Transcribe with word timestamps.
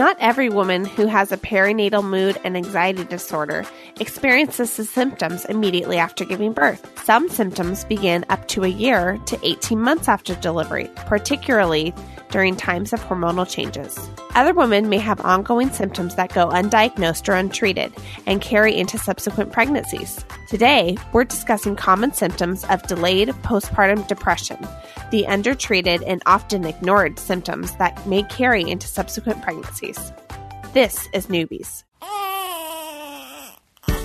Not 0.00 0.16
every 0.18 0.48
woman 0.48 0.86
who 0.86 1.08
has 1.08 1.30
a 1.30 1.36
perinatal 1.36 2.02
mood 2.02 2.40
and 2.42 2.56
anxiety 2.56 3.04
disorder 3.04 3.66
experiences 4.00 4.74
the 4.78 4.86
symptoms 4.86 5.44
immediately 5.44 5.98
after 5.98 6.24
giving 6.24 6.54
birth. 6.54 6.90
Some 7.04 7.28
symptoms 7.28 7.84
begin 7.84 8.24
up 8.30 8.48
to 8.48 8.64
a 8.64 8.68
year 8.68 9.18
to 9.26 9.38
18 9.46 9.78
months 9.78 10.08
after 10.08 10.34
delivery, 10.36 10.88
particularly 11.04 11.92
during 12.30 12.56
times 12.56 12.92
of 12.92 13.00
hormonal 13.02 13.46
changes. 13.46 14.08
Other 14.34 14.54
women 14.54 14.88
may 14.88 14.98
have 14.98 15.20
ongoing 15.20 15.70
symptoms 15.70 16.14
that 16.14 16.32
go 16.32 16.48
undiagnosed 16.48 17.28
or 17.28 17.32
untreated 17.32 17.92
and 18.26 18.40
carry 18.40 18.76
into 18.76 18.96
subsequent 18.96 19.52
pregnancies. 19.52 20.24
Today, 20.48 20.96
we're 21.12 21.24
discussing 21.24 21.76
common 21.76 22.12
symptoms 22.12 22.64
of 22.64 22.82
delayed 22.84 23.28
postpartum 23.42 24.06
depression, 24.06 24.58
the 25.10 25.26
undertreated 25.26 26.02
and 26.04 26.22
often 26.26 26.64
ignored 26.64 27.18
symptoms 27.18 27.74
that 27.76 28.06
may 28.06 28.22
carry 28.24 28.62
into 28.62 28.86
subsequent 28.86 29.42
pregnancies. 29.42 29.89
This 30.72 31.08
is 31.12 31.26
Newbies. 31.26 31.84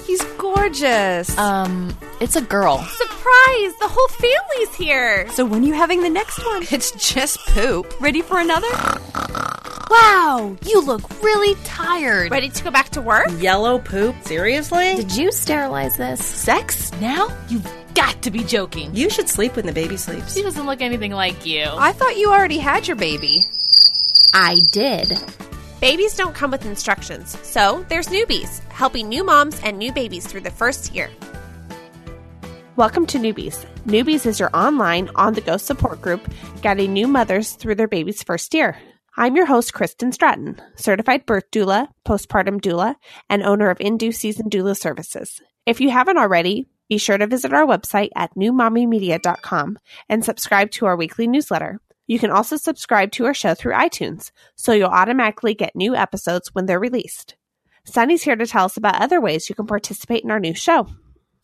He's 0.05 0.23
gorgeous. 0.38 1.36
Um, 1.38 1.95
it's 2.22 2.36
a 2.36 2.42
girl. 2.42 2.77
Surprise! 2.80 3.73
The 3.80 3.88
whole 3.89 4.08
family's 4.08 4.75
here. 4.75 5.27
so 5.31 5.44
when 5.45 5.64
are 5.64 5.67
you 5.67 5.73
having 5.73 6.02
the 6.02 6.09
next 6.09 6.44
one? 6.45 6.64
It's 6.72 6.92
just 6.92 7.39
poop. 7.47 8.00
Ready 8.00 8.22
for 8.22 8.39
another? 8.39 8.67
Wow, 9.89 10.58
you 10.66 10.81
look 10.81 11.02
really 11.23 11.55
tired. 11.64 12.31
Ready 12.31 12.49
to 12.49 12.64
go 12.64 12.72
back 12.72 12.89
to 12.89 13.02
work? 13.02 13.27
Yellow 13.38 13.80
poop? 13.80 14.16
Seriously? 14.23 14.95
Did 14.95 15.16
you 15.16 15.31
sterilize 15.31 15.95
this? 15.95 16.23
Sex 16.23 16.92
now? 16.99 17.27
You've 17.49 17.67
got 17.94 18.22
to 18.23 18.31
be 18.31 18.44
joking. 18.44 18.94
You 18.95 19.09
should 19.09 19.30
sleep 19.30 19.55
when 19.55 19.66
the 19.66 19.72
baby 19.73 19.97
sleeps. 19.97 20.33
She 20.33 20.42
doesn't 20.44 20.66
look 20.66 20.81
anything 20.81 21.11
like 21.11 21.45
you. 21.45 21.66
I 21.66 21.92
thought 21.94 22.17
you 22.17 22.31
already 22.31 22.58
had 22.58 22.88
your 22.88 22.97
baby. 22.97 23.44
I 24.33 24.59
did. 24.72 25.14
Babies 25.86 26.16
don't 26.16 26.33
come 26.33 26.50
with 26.50 26.66
instructions, 26.66 27.38
so 27.47 27.86
there's 27.89 28.08
Newbies, 28.08 28.58
helping 28.72 29.08
new 29.08 29.23
moms 29.23 29.61
and 29.61 29.78
new 29.78 29.94
babies 29.94 30.25
through 30.25 30.42
the 30.42 30.50
first 30.50 30.95
year. 30.95 31.11
Welcome 32.75 33.05
to 33.05 33.19
Newbies. 33.19 33.64
Newbies 33.86 34.25
is 34.25 34.39
your 34.39 34.50
online, 34.52 35.11
on 35.14 35.36
the 35.36 35.42
go 35.42 35.58
support 35.58 36.02
group 36.02 36.27
guiding 36.64 36.94
new 36.94 37.08
mothers 37.08 37.52
through 37.52 37.75
their 37.75 37.88
baby's 37.88 38.23
first 38.23 38.55
year. 38.55 38.75
I'm 39.16 39.36
your 39.36 39.45
host, 39.45 39.75
Kristen 39.75 40.11
Stratton, 40.11 40.59
certified 40.75 41.27
birth 41.27 41.52
doula, 41.52 41.88
postpartum 42.03 42.61
doula, 42.61 42.95
and 43.30 43.44
owner 43.44 43.70
of 43.70 43.80
In 43.80 43.97
Due 43.97 44.11
Season 44.11 44.49
Doula 44.49 44.75
Services. 44.75 45.39
If 45.67 45.80
you 45.81 45.92
haven't 45.92 46.17
already, 46.17 46.66
be 46.89 46.97
sure 46.97 47.20
to 47.20 47.27
visit 47.27 47.53
our 47.53 47.67
website 47.67 48.09
at 48.16 48.33
newmommymedia.com 48.33 49.77
and 50.09 50.25
subscribe 50.25 50.72
to 50.72 50.88
our 50.88 50.95
weekly 50.95 51.27
newsletter. 51.27 51.80
You 52.08 52.20
can 52.20 52.31
also 52.31 52.58
subscribe 52.58 53.11
to 53.14 53.25
our 53.25 53.34
show 53.34 53.56
through 53.56 53.73
iTunes, 53.73 54.31
so 54.56 54.73
you'll 54.73 54.89
automatically 54.89 55.53
get 55.53 55.75
new 55.75 55.95
episodes 55.95 56.53
when 56.53 56.66
they're 56.66 56.80
released. 56.80 57.36
Sunny's 57.86 58.23
here 58.23 58.36
to 58.36 58.48
tell 58.48 58.66
us 58.66 58.78
about 58.78 59.02
other 59.02 59.22
ways 59.22 59.50
you 59.50 59.56
can 59.56 59.67
participate 59.67 60.23
in 60.23 60.32
our 60.32 60.39
new 60.39 60.54
show. 60.54 60.88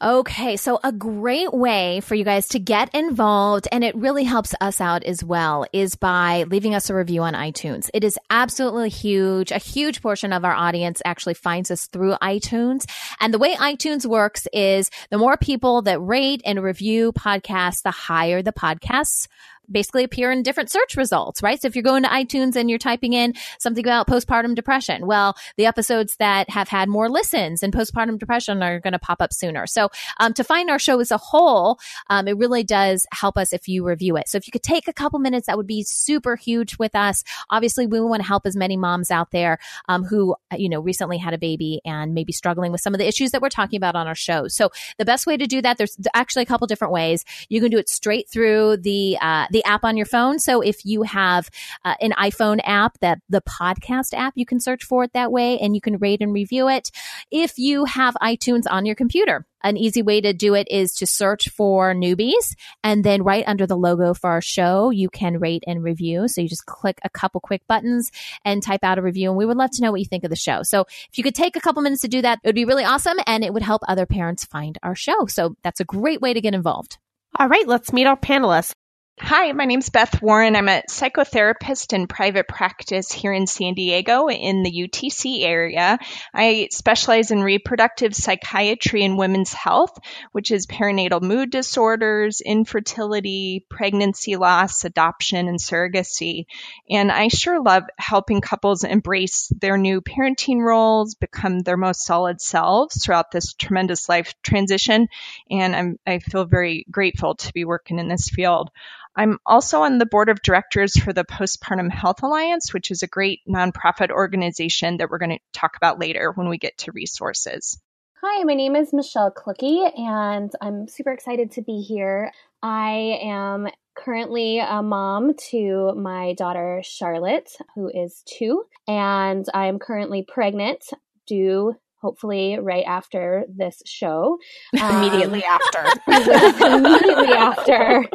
Okay, 0.04 0.58
so 0.58 0.80
a 0.84 0.92
great 0.92 1.54
way 1.54 2.00
for 2.00 2.16
you 2.16 2.24
guys 2.24 2.48
to 2.50 2.60
get 2.60 2.96
involved, 2.96 3.68
and 3.72 3.84
it 3.84 3.96
really 3.96 4.24
helps 4.24 4.56
us 4.60 4.82
out 4.82 5.04
as 5.04 5.24
well, 5.24 5.68
is 5.74 5.96
by 5.96 6.46
leaving 6.50 6.74
us 6.74 6.90
a 6.90 6.96
review 6.96 7.22
on 7.22 7.36
iTunes. 7.36 7.88
It 7.94 8.04
is 8.04 8.18
absolutely 8.32 8.90
huge. 8.90 9.52
A 9.52 9.60
huge 9.60 10.02
portion 10.02 10.34
of 10.34 10.44
our 10.44 10.54
audience 10.54 11.04
actually 11.06 11.36
finds 11.36 11.70
us 11.70 11.86
through 11.86 12.16
iTunes. 12.16 12.90
And 13.20 13.32
the 13.32 13.38
way 13.38 13.54
iTunes 13.54 14.08
works 14.08 14.48
is 14.52 14.90
the 15.12 15.20
more 15.20 15.38
people 15.38 15.84
that 15.84 16.00
rate 16.00 16.42
and 16.46 16.64
review 16.64 17.12
podcasts, 17.14 17.84
the 17.84 17.92
higher 17.92 18.42
the 18.42 18.52
podcasts 18.52 19.28
basically 19.72 20.04
appear 20.04 20.32
in 20.32 20.44
different 20.44 20.72
search 20.72 20.96
results, 20.96 21.42
right? 21.42 21.62
So 21.62 21.68
if 21.68 21.76
you're 21.76 21.84
going 21.84 22.04
to 22.04 22.10
iTunes 22.10 22.56
and 22.56 22.70
you're 22.70 22.80
typing 22.80 23.14
in 23.14 23.34
something 23.60 23.86
about 23.86 24.08
postpartum 24.08 24.56
depression, 24.56 25.08
well, 25.08 25.36
the 25.58 25.66
episodes 25.66 26.16
that 26.18 26.50
have 26.50 26.68
had 26.68 26.90
more 26.90 27.10
listens 27.10 27.64
and 27.64 27.74
postpartum 27.74 28.20
depression 28.20 28.62
are 28.62 28.80
going 28.80 28.94
to 28.94 29.00
pop 29.00 29.22
up 29.22 29.34
sooner. 29.34 29.68
So 29.68 29.90
um, 30.20 30.34
to 30.34 30.44
find 30.44 30.70
our 30.70 30.80
show 30.80 31.00
as 31.00 31.12
a 31.12 31.18
whole, 31.18 31.80
um, 32.10 32.28
it 32.28 32.38
really 32.38 32.64
does 32.64 33.06
help 33.14 33.38
us 33.38 33.54
if 33.54 33.68
you 33.68 33.86
review 33.86 34.18
it. 34.18 34.28
So 34.28 34.38
if 34.38 34.48
you 34.48 34.52
could 34.52 34.64
take 34.64 34.88
a 34.88 34.94
couple 34.94 35.20
minutes, 35.20 35.48
that 35.48 35.58
would 35.58 35.68
be 35.68 35.84
super 35.84 36.36
huge 36.36 36.78
with 36.78 36.96
us. 36.96 37.24
Obviously, 37.50 37.88
we 37.88 38.00
want 38.02 38.22
to 38.22 38.28
help 38.28 38.46
as 38.46 38.56
many 38.56 38.78
moms 38.78 39.12
out 39.12 39.32
there 39.32 39.60
um, 39.88 40.04
who, 40.04 40.36
you 40.58 40.70
know, 40.70 40.80
recently 40.80 41.18
had 41.18 41.34
a 41.34 41.38
baby 41.38 41.82
and 41.86 42.14
maybe 42.14 42.32
struggling 42.32 42.72
with 42.72 42.82
some 42.82 42.94
of 42.94 43.00
the 43.00 43.08
issues 43.08 43.32
that 43.32 43.42
we're 43.42 43.50
talking 43.50 43.78
about 43.78 43.96
on 43.96 44.08
our 44.08 44.16
show. 44.16 44.48
So 44.48 44.70
the 44.98 45.06
best 45.06 45.28
way 45.28 45.38
to 45.38 45.48
do 45.48 45.62
that, 45.62 45.78
there's 45.78 45.98
actually 46.14 46.44
a 46.44 46.46
couple 46.46 46.68
different 46.68 46.94
ways. 46.94 47.24
You 47.50 47.62
can 47.62 47.72
do 47.72 47.78
it 47.78 47.90
straight 47.90 48.30
through 48.30 48.78
the 48.78 49.18
uh, 49.22 49.48
the 49.52 49.61
app 49.66 49.84
on 49.84 49.98
your 49.98 50.06
phone. 50.06 50.40
So 50.40 50.62
if 50.62 50.86
you 50.86 51.04
have 51.04 51.50
uh, 51.86 51.96
an 52.02 52.12
iPhone 52.12 52.60
app, 52.64 52.98
that 53.00 53.20
the 53.30 53.42
podcast 53.42 54.14
app, 54.14 54.34
you 54.36 54.46
can 54.46 54.60
search 54.60 54.84
for 54.84 55.04
it 55.04 55.14
that 55.14 55.32
way, 55.32 55.60
and 55.60 55.76
you 55.76 55.82
can 55.82 55.98
rate 55.98 56.22
and 56.22 56.34
review 56.34 56.68
it. 56.70 56.92
If 57.32 57.58
you 57.58 57.86
have 57.86 58.16
iTunes 58.22 58.64
on 58.70 58.86
your 58.86 58.96
computer, 58.96 59.46
an 59.64 59.78
easy 59.78 60.02
way 60.02 60.22
to 60.22 60.34
do 60.34 60.56
it 60.56 60.68
is 60.70 60.94
to 60.96 61.06
search 61.06 61.50
for 61.50 61.94
newbies 61.94 62.56
and 62.84 63.04
then 63.04 63.24
right 63.24 63.44
under 63.48 63.68
the 63.68 63.78
logo 63.78 64.14
for 64.14 64.30
our 64.30 64.42
show, 64.42 64.90
you 64.90 65.10
can 65.10 65.40
rate 65.40 65.64
and 65.68 65.84
review. 65.84 66.28
So 66.28 66.42
you 66.42 66.50
just 66.50 66.66
click 66.66 67.00
a 67.04 67.10
couple 67.10 67.42
quick 67.42 67.62
buttons 67.68 68.12
and 68.44 68.64
type 68.64 68.84
out 68.84 68.98
a 68.98 69.02
review. 69.02 69.30
And 69.30 69.38
we 69.38 69.46
would 69.46 69.58
love 69.58 69.72
to 69.72 69.82
know 69.82 69.92
what 69.92 70.00
you 70.00 70.06
think 70.06 70.24
of 70.24 70.30
the 70.30 70.36
show. 70.36 70.64
So 70.64 70.82
if 70.82 71.18
you 71.18 71.24
could 71.24 71.36
take 71.36 71.56
a 71.56 71.62
couple 71.62 71.82
minutes 71.82 72.02
to 72.02 72.08
do 72.08 72.22
that, 72.22 72.40
it 72.44 72.48
would 72.48 72.56
be 72.56 72.66
really 72.66 72.84
awesome 72.84 73.18
and 73.28 73.44
it 73.44 73.54
would 73.54 73.64
help 73.64 73.82
other 73.88 74.06
parents 74.06 74.46
find 74.46 74.78
our 74.84 74.96
show. 74.96 75.26
So 75.28 75.56
that's 75.64 75.80
a 75.80 75.86
great 75.86 76.22
way 76.22 76.34
to 76.34 76.42
get 76.42 76.54
involved. 76.54 76.98
All 77.38 77.48
right, 77.48 77.68
let's 77.68 77.94
meet 77.94 78.08
our 78.08 78.18
panelists. 78.18 78.74
Hi, 79.20 79.52
my 79.52 79.66
name's 79.66 79.90
Beth 79.90 80.22
Warren. 80.22 80.56
I'm 80.56 80.68
a 80.68 80.84
psychotherapist 80.90 81.94
in 81.94 82.08
private 82.08 82.48
practice 82.48 83.12
here 83.12 83.34
in 83.34 83.46
San 83.46 83.76
Diego 83.76 84.30
in 84.30 84.64
the 84.64 84.72
UTC 84.72 85.44
area. 85.44 86.00
I 86.34 86.70
specialize 86.72 87.30
in 87.30 87.44
reproductive 87.44 88.16
psychiatry 88.16 89.04
and 89.04 89.18
women's 89.18 89.54
health, 89.54 89.98
which 90.32 90.50
is 90.50 90.66
perinatal 90.66 91.22
mood 91.22 91.52
disorders, 91.52 92.42
infertility, 92.42 93.66
pregnancy 93.70 94.38
loss, 94.38 94.86
adoption, 94.86 95.48
and 95.48 95.60
surrogacy. 95.60 96.46
And 96.90 97.12
I 97.12 97.28
sure 97.28 97.62
love 97.62 97.84
helping 97.98 98.42
couples 98.42 98.84
embrace 98.84 99.52
their 99.60 99.78
new 99.78 100.02
parenting 100.02 100.62
roles, 100.62 101.16
become 101.16 101.60
their 101.60 101.78
most 101.78 102.06
solid 102.06 102.42
selves 102.42 103.04
throughout 103.04 103.32
this 103.32 103.54
tremendous 103.54 104.10
life 104.10 104.34
transition. 104.42 105.10
And 105.50 105.76
I'm, 105.76 106.00
I 106.08 106.20
feel 106.20 106.46
very 106.46 106.86
grateful 106.90 107.36
to 107.36 107.54
be 107.54 107.66
working 107.66 108.00
in 108.00 108.08
this 108.08 108.30
field. 108.30 108.72
I'm 109.16 109.40
also 109.46 109.82
on 109.82 109.98
the 109.98 110.06
board 110.06 110.30
of 110.30 110.42
directors 110.42 110.98
for 110.98 111.12
the 111.12 111.26
Postpartum 111.26 111.92
Health 111.92 112.24
Alliance, 112.24 112.74
which 112.74 112.92
is 112.92 113.04
a 113.04 113.08
great 113.08 113.42
nonprofit 113.48 114.10
organization 114.10 114.98
that 114.98 115.10
we're 115.10 115.18
going 115.18 115.32
to 115.32 115.40
talk 115.54 115.76
about 115.76 116.00
later 116.00 116.32
when 116.34 116.48
we 116.48 116.58
get 116.58 116.78
to 116.80 116.92
resources. 116.92 117.80
Hi, 118.24 118.44
my 118.44 118.54
name 118.54 118.76
is 118.76 118.94
Michelle 118.94 119.32
Clucky, 119.32 119.92
and 120.00 120.52
I'm 120.62 120.88
super 120.88 121.12
excited 121.12 121.52
to 121.54 121.62
be 121.62 121.82
here. 121.82 122.32
I 122.62 123.20
am 123.24 123.68
currently 123.96 124.60
a 124.60 124.82
mom 124.82 125.34
to 125.50 125.94
my 125.96 126.34
daughter 126.34 126.82
Charlotte, 126.84 127.50
who 127.76 127.90
is 127.94 128.24
two, 128.26 128.64
and 128.88 129.46
I'm 129.54 129.80
currently 129.80 130.24
pregnant, 130.26 130.84
due 131.28 131.76
hopefully 132.02 132.58
right 132.60 132.84
after 132.86 133.46
this 133.48 133.82
show. 133.86 134.38
Um, 134.82 135.04
Immediately 135.04 135.44
after. 135.44 135.86
immediately 136.66 137.34
after. 137.34 138.06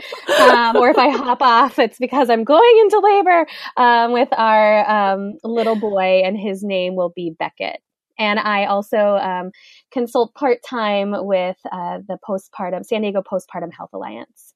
Um, 0.41 0.77
or 0.77 0.91
if 0.91 0.99
I 0.99 1.11
hop 1.11 1.41
off, 1.41 1.79
it's 1.79 1.99
because 1.99 2.29
I'm 2.29 2.45
going 2.45 2.79
into 2.81 2.99
labor 2.99 3.47
um, 3.77 4.13
with 4.13 4.29
our 4.33 4.91
um, 4.91 5.35
little 5.45 5.77
boy, 5.77 6.23
and 6.25 6.39
his 6.39 6.63
name 6.63 6.97
will 6.97 7.13
be 7.15 7.35
Beckett. 7.39 7.81
And 8.19 8.39
I 8.39 8.65
also 8.65 8.97
um, 8.97 9.51
consult 9.91 10.35
part 10.35 10.59
time 10.67 11.15
with 11.15 11.57
uh, 11.71 11.99
the 12.07 12.19
postpartum 12.27 12.85
San 12.85 13.03
Diego 13.03 13.23
Postpartum 13.23 13.73
Health 13.77 13.91
Alliance. 13.93 14.55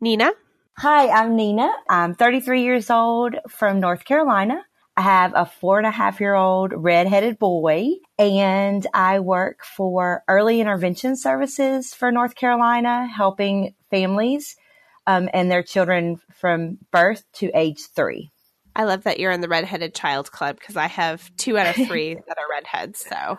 Nina? 0.00 0.32
Hi, 0.78 1.08
I'm 1.08 1.36
Nina. 1.36 1.72
I'm 1.88 2.14
33 2.14 2.62
years 2.62 2.90
old 2.90 3.36
from 3.48 3.80
North 3.80 4.04
Carolina. 4.04 4.62
I 4.96 5.02
have 5.02 5.32
a 5.34 5.44
four 5.44 5.78
and 5.78 5.86
a 5.86 5.90
half 5.90 6.20
year 6.20 6.34
old 6.34 6.72
redheaded 6.74 7.38
boy 7.38 7.88
and 8.18 8.86
I 8.94 9.20
work 9.20 9.62
for 9.64 10.22
early 10.26 10.60
intervention 10.60 11.16
services 11.16 11.92
for 11.92 12.10
North 12.10 12.34
Carolina, 12.34 13.06
helping 13.06 13.74
families 13.90 14.56
um, 15.06 15.28
and 15.34 15.50
their 15.50 15.62
children 15.62 16.16
from 16.40 16.78
birth 16.92 17.24
to 17.34 17.50
age 17.54 17.80
three. 17.94 18.30
I 18.74 18.84
love 18.84 19.04
that 19.04 19.20
you're 19.20 19.32
in 19.32 19.40
the 19.42 19.48
redheaded 19.48 19.94
child 19.94 20.30
club 20.32 20.58
because 20.58 20.76
I 20.76 20.86
have 20.86 21.30
two 21.36 21.58
out 21.58 21.66
of 21.78 21.86
three 21.86 22.14
that 22.28 22.38
are 22.38 22.48
redheads. 22.50 23.00
So 23.00 23.38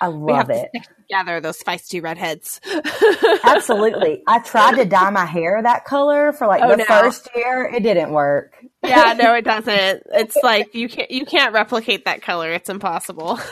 I 0.00 0.08
we 0.26 0.34
have 0.34 0.46
love 0.46 0.48
to 0.48 0.54
it. 0.54 0.68
stick 0.70 0.82
together, 1.08 1.40
those 1.40 1.62
feisty 1.62 2.02
redheads. 2.02 2.60
Absolutely. 3.44 4.22
I 4.26 4.40
tried 4.40 4.76
to 4.76 4.84
dye 4.84 5.10
my 5.10 5.24
hair 5.24 5.60
that 5.62 5.84
color 5.84 6.32
for 6.32 6.46
like 6.46 6.62
Oh, 6.62 6.70
the 6.70 6.78
no. 6.78 6.84
first 6.84 7.28
year. 7.34 7.64
It 7.72 7.82
didn't 7.82 8.10
work. 8.12 8.56
Yeah, 8.86 9.12
no, 9.14 9.34
it 9.34 9.44
doesn't. 9.44 10.02
It's 10.12 10.36
like 10.42 10.74
you 10.74 10.88
can't 10.88 11.10
you 11.10 11.24
can't 11.26 11.52
replicate 11.52 12.04
that 12.04 12.22
color. 12.22 12.50
It's 12.52 12.68
impossible. 12.68 13.38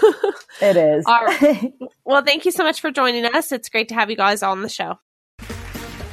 It 0.63 0.77
is. 0.77 1.05
All 1.07 1.25
right. 1.25 1.73
Well, 2.07 2.23
thank 2.23 2.45
you 2.45 2.53
so 2.53 2.63
much 2.63 2.81
for 2.81 2.93
joining 2.93 3.25
us. 3.25 3.51
It's 3.51 3.69
great 3.69 3.89
to 3.89 3.95
have 3.95 4.09
you 4.09 4.17
guys 4.17 4.43
on 4.45 4.63
the 4.63 4.69
show. 4.69 4.99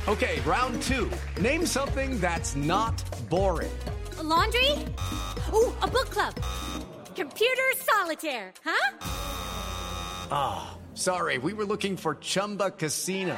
Okay, 0.07 0.39
round 0.41 0.81
two. 0.81 1.12
Name 1.39 1.63
something 1.65 2.19
that's 2.19 2.56
not 2.56 3.03
boring. 3.29 3.71
laundry? 4.23 4.71
Ooh, 5.53 5.71
a 5.83 5.88
book 5.88 6.09
club. 6.09 6.33
Computer 7.15 7.62
solitaire, 7.77 8.51
huh? 8.65 8.97
Ah, 10.31 10.77
sorry, 10.95 11.38
we 11.38 11.53
were 11.53 11.65
looking 11.65 11.95
for 11.97 12.15
Chumba 12.15 12.71
Casino. 12.71 13.38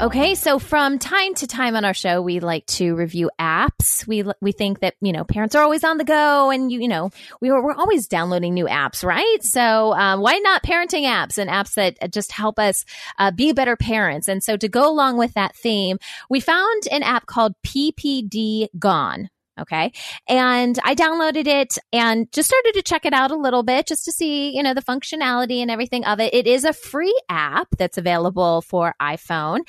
Okay, 0.00 0.34
so 0.34 0.58
from 0.58 0.98
time 0.98 1.34
to 1.34 1.46
time 1.46 1.76
on 1.76 1.84
our 1.84 1.92
show, 1.92 2.22
we 2.22 2.40
like 2.40 2.64
to 2.66 2.94
review 2.94 3.30
apps. 3.38 4.06
We 4.06 4.24
we 4.40 4.50
think 4.50 4.80
that 4.80 4.94
you 5.02 5.12
know 5.12 5.24
parents 5.24 5.54
are 5.54 5.62
always 5.62 5.84
on 5.84 5.98
the 5.98 6.04
go, 6.04 6.48
and 6.48 6.72
you 6.72 6.80
you 6.80 6.88
know 6.88 7.10
we 7.42 7.50
were, 7.50 7.62
we're 7.62 7.74
always 7.74 8.08
downloading 8.08 8.54
new 8.54 8.64
apps, 8.64 9.04
right? 9.04 9.42
So 9.42 9.92
um, 9.92 10.22
why 10.22 10.38
not 10.38 10.62
parenting 10.62 11.02
apps 11.02 11.36
and 11.36 11.50
apps 11.50 11.74
that 11.74 12.10
just 12.14 12.32
help 12.32 12.58
us 12.58 12.86
uh, 13.18 13.30
be 13.30 13.52
better 13.52 13.76
parents? 13.76 14.26
And 14.26 14.42
so 14.42 14.56
to 14.56 14.68
go 14.68 14.90
along 14.90 15.18
with 15.18 15.34
that 15.34 15.54
theme, 15.54 15.98
we 16.30 16.40
found 16.40 16.84
an 16.90 17.02
app 17.02 17.26
called 17.26 17.52
PPD 17.62 18.68
Gone. 18.78 19.28
Okay. 19.60 19.92
And 20.28 20.78
I 20.84 20.94
downloaded 20.94 21.46
it 21.46 21.78
and 21.92 22.30
just 22.32 22.48
started 22.48 22.72
to 22.74 22.82
check 22.82 23.04
it 23.04 23.12
out 23.12 23.30
a 23.30 23.36
little 23.36 23.62
bit 23.62 23.86
just 23.86 24.04
to 24.06 24.12
see, 24.12 24.56
you 24.56 24.62
know, 24.62 24.74
the 24.74 24.82
functionality 24.82 25.58
and 25.58 25.70
everything 25.70 26.04
of 26.04 26.20
it. 26.20 26.32
It 26.34 26.46
is 26.46 26.64
a 26.64 26.72
free 26.72 27.18
app 27.28 27.68
that's 27.78 27.98
available 27.98 28.62
for 28.62 28.94
iPhone. 29.00 29.60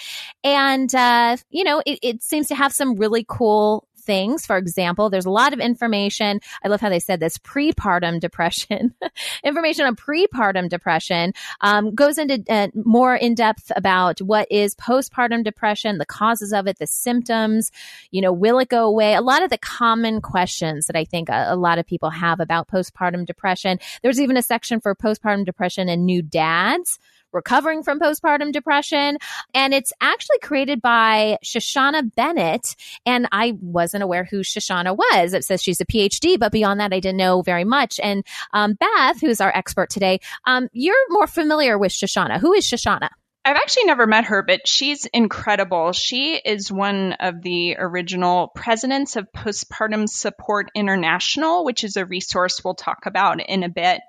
And, 0.43 0.93
uh, 0.95 1.37
you 1.49 1.63
know, 1.63 1.81
it, 1.85 1.99
it 2.01 2.23
seems 2.23 2.47
to 2.47 2.55
have 2.55 2.73
some 2.73 2.95
really 2.95 3.25
cool 3.27 3.87
things. 4.01 4.45
For 4.45 4.57
example, 4.57 5.09
there's 5.09 5.25
a 5.25 5.31
lot 5.31 5.53
of 5.53 5.59
information. 5.59 6.39
I 6.63 6.67
love 6.67 6.81
how 6.81 6.89
they 6.89 6.99
said 6.99 7.19
this 7.19 7.37
prepartum 7.37 8.19
depression. 8.19 8.93
information 9.43 9.85
on 9.85 9.95
prepartum 9.95 10.69
depression 10.69 11.33
um, 11.61 11.93
goes 11.95 12.17
into 12.17 12.43
uh, 12.49 12.67
more 12.73 13.15
in 13.15 13.35
depth 13.35 13.71
about 13.75 14.19
what 14.19 14.47
is 14.51 14.75
postpartum 14.75 15.43
depression, 15.43 15.97
the 15.97 16.05
causes 16.05 16.53
of 16.53 16.67
it, 16.67 16.79
the 16.79 16.87
symptoms, 16.87 17.71
you 18.11 18.21
know, 18.21 18.33
will 18.33 18.59
it 18.59 18.69
go 18.69 18.85
away? 18.85 19.13
A 19.13 19.21
lot 19.21 19.43
of 19.43 19.49
the 19.49 19.57
common 19.57 20.21
questions 20.21 20.87
that 20.87 20.95
I 20.95 21.05
think 21.05 21.29
a, 21.29 21.47
a 21.49 21.55
lot 21.55 21.79
of 21.79 21.85
people 21.85 22.09
have 22.09 22.39
about 22.39 22.67
postpartum 22.67 23.25
depression. 23.25 23.79
There's 24.01 24.19
even 24.19 24.37
a 24.37 24.41
section 24.41 24.79
for 24.79 24.95
postpartum 24.95 25.45
depression 25.45 25.89
and 25.89 26.05
new 26.05 26.21
dads 26.21 26.99
recovering 27.31 27.83
from 27.83 27.99
postpartum 27.99 28.51
depression. 28.51 29.17
And 29.53 29.73
it's 29.73 29.93
actually 30.01 30.39
created 30.39 30.81
by 30.81 31.37
Shoshana 31.43 32.13
Bennett. 32.15 32.75
And 33.05 33.27
I 33.31 33.57
wasn't 33.61 34.03
aware 34.03 34.23
who 34.23 34.41
Shoshana 34.41 34.95
was. 34.95 35.33
It 35.33 35.45
says 35.45 35.61
she's 35.61 35.81
a 35.81 35.85
PhD, 35.85 36.39
but 36.39 36.51
beyond 36.51 36.79
that, 36.79 36.93
I 36.93 36.99
didn't 36.99 37.17
know 37.17 37.41
very 37.41 37.63
much. 37.63 37.99
And 38.01 38.25
um, 38.53 38.73
Beth, 38.73 39.21
who's 39.21 39.41
our 39.41 39.55
expert 39.55 39.89
today, 39.89 40.19
um, 40.45 40.69
you're 40.73 40.95
more 41.09 41.27
familiar 41.27 41.77
with 41.77 41.91
Shoshana. 41.91 42.39
Who 42.39 42.53
is 42.53 42.65
Shoshana? 42.65 43.09
I've 43.43 43.55
actually 43.55 43.85
never 43.85 44.05
met 44.05 44.25
her, 44.25 44.43
but 44.43 44.67
she's 44.67 45.05
incredible. 45.05 45.93
She 45.93 46.35
is 46.35 46.71
one 46.71 47.13
of 47.13 47.41
the 47.41 47.75
original 47.79 48.49
presidents 48.53 49.15
of 49.15 49.31
Postpartum 49.35 50.07
Support 50.07 50.69
International, 50.75 51.65
which 51.65 51.83
is 51.83 51.97
a 51.97 52.05
resource 52.05 52.61
we'll 52.63 52.75
talk 52.75 53.07
about 53.07 53.41
in 53.43 53.63
a 53.63 53.69
bit. 53.69 54.01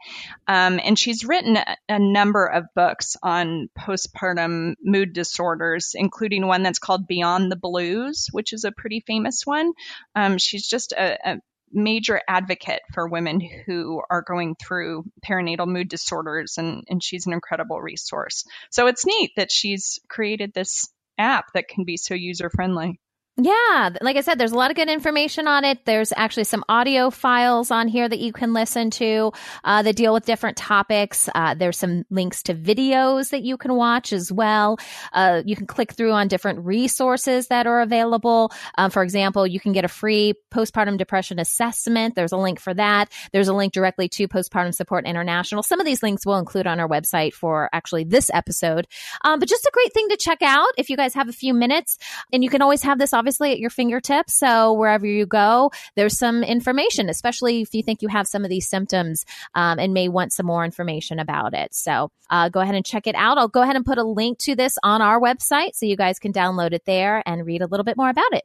Um, 0.46 0.78
and 0.84 0.98
she's 0.98 1.24
written 1.24 1.56
a, 1.56 1.76
a 1.88 1.98
number 1.98 2.44
of 2.44 2.64
books 2.74 3.16
on 3.22 3.70
postpartum 3.78 4.74
mood 4.82 5.14
disorders, 5.14 5.92
including 5.94 6.46
one 6.46 6.62
that's 6.62 6.78
called 6.78 7.06
Beyond 7.06 7.50
the 7.50 7.56
Blues, 7.56 8.28
which 8.32 8.52
is 8.52 8.64
a 8.64 8.72
pretty 8.72 9.02
famous 9.06 9.46
one. 9.46 9.72
Um, 10.14 10.36
she's 10.36 10.68
just 10.68 10.92
a, 10.92 11.18
a 11.24 11.38
major 11.72 12.20
advocate 12.28 12.82
for 12.92 13.08
women 13.08 13.40
who 13.66 14.02
are 14.10 14.22
going 14.22 14.54
through 14.56 15.04
perinatal 15.26 15.66
mood 15.66 15.88
disorders, 15.88 16.58
and, 16.58 16.84
and 16.88 17.02
she's 17.02 17.26
an 17.26 17.32
incredible 17.32 17.80
resource. 17.80 18.44
So 18.70 18.86
it's 18.86 19.06
neat 19.06 19.32
that 19.36 19.50
she's 19.50 19.98
created 20.08 20.52
this 20.52 20.88
app 21.18 21.46
that 21.54 21.68
can 21.68 21.84
be 21.84 21.96
so 21.96 22.14
user 22.14 22.50
friendly. 22.50 23.00
Yeah, 23.38 23.88
like 24.02 24.18
I 24.18 24.20
said, 24.20 24.36
there's 24.36 24.52
a 24.52 24.56
lot 24.56 24.70
of 24.70 24.76
good 24.76 24.90
information 24.90 25.48
on 25.48 25.64
it. 25.64 25.86
There's 25.86 26.12
actually 26.14 26.44
some 26.44 26.64
audio 26.68 27.08
files 27.08 27.70
on 27.70 27.88
here 27.88 28.06
that 28.06 28.18
you 28.18 28.30
can 28.30 28.52
listen 28.52 28.90
to 28.90 29.32
uh, 29.64 29.80
that 29.80 29.96
deal 29.96 30.12
with 30.12 30.26
different 30.26 30.58
topics. 30.58 31.30
Uh, 31.34 31.54
there's 31.54 31.78
some 31.78 32.04
links 32.10 32.42
to 32.42 32.54
videos 32.54 33.30
that 33.30 33.42
you 33.42 33.56
can 33.56 33.74
watch 33.74 34.12
as 34.12 34.30
well. 34.30 34.78
Uh, 35.14 35.42
you 35.46 35.56
can 35.56 35.66
click 35.66 35.92
through 35.92 36.12
on 36.12 36.28
different 36.28 36.62
resources 36.66 37.46
that 37.46 37.66
are 37.66 37.80
available. 37.80 38.52
Um, 38.76 38.90
for 38.90 39.02
example, 39.02 39.46
you 39.46 39.60
can 39.60 39.72
get 39.72 39.86
a 39.86 39.88
free 39.88 40.34
postpartum 40.52 40.98
depression 40.98 41.38
assessment. 41.38 42.14
There's 42.14 42.32
a 42.32 42.36
link 42.36 42.60
for 42.60 42.74
that. 42.74 43.10
There's 43.32 43.48
a 43.48 43.54
link 43.54 43.72
directly 43.72 44.10
to 44.10 44.28
Postpartum 44.28 44.74
Support 44.74 45.06
International. 45.06 45.62
Some 45.62 45.80
of 45.80 45.86
these 45.86 46.02
links 46.02 46.26
we'll 46.26 46.36
include 46.36 46.66
on 46.66 46.78
our 46.78 46.88
website 46.88 47.32
for 47.32 47.70
actually 47.72 48.04
this 48.04 48.30
episode. 48.34 48.86
Um, 49.24 49.40
but 49.40 49.48
just 49.48 49.64
a 49.64 49.70
great 49.72 49.94
thing 49.94 50.10
to 50.10 50.18
check 50.18 50.42
out 50.42 50.68
if 50.76 50.90
you 50.90 50.98
guys 50.98 51.14
have 51.14 51.30
a 51.30 51.32
few 51.32 51.54
minutes. 51.54 51.96
And 52.30 52.44
you 52.44 52.50
can 52.50 52.60
always 52.60 52.82
have 52.82 52.98
this 52.98 53.14
obviously 53.14 53.31
at 53.40 53.58
your 53.58 53.70
fingertips. 53.70 54.34
So 54.34 54.74
wherever 54.74 55.06
you 55.06 55.26
go, 55.26 55.70
there's 55.96 56.18
some 56.18 56.42
information, 56.42 57.08
especially 57.08 57.62
if 57.62 57.74
you 57.74 57.82
think 57.82 58.02
you 58.02 58.08
have 58.08 58.26
some 58.26 58.44
of 58.44 58.50
these 58.50 58.68
symptoms 58.68 59.24
um, 59.54 59.78
and 59.78 59.94
may 59.94 60.08
want 60.08 60.32
some 60.32 60.46
more 60.46 60.64
information 60.64 61.18
about 61.18 61.54
it. 61.54 61.74
So 61.74 62.10
uh, 62.30 62.48
go 62.48 62.60
ahead 62.60 62.74
and 62.74 62.84
check 62.84 63.06
it 63.06 63.14
out. 63.14 63.38
I'll 63.38 63.48
go 63.48 63.62
ahead 63.62 63.76
and 63.76 63.84
put 63.84 63.98
a 63.98 64.04
link 64.04 64.38
to 64.40 64.54
this 64.54 64.76
on 64.82 65.02
our 65.02 65.20
website 65.20 65.74
so 65.74 65.86
you 65.86 65.96
guys 65.96 66.18
can 66.18 66.32
download 66.32 66.72
it 66.72 66.82
there 66.84 67.22
and 67.26 67.46
read 67.46 67.62
a 67.62 67.66
little 67.66 67.84
bit 67.84 67.96
more 67.96 68.10
about 68.10 68.32
it. 68.32 68.44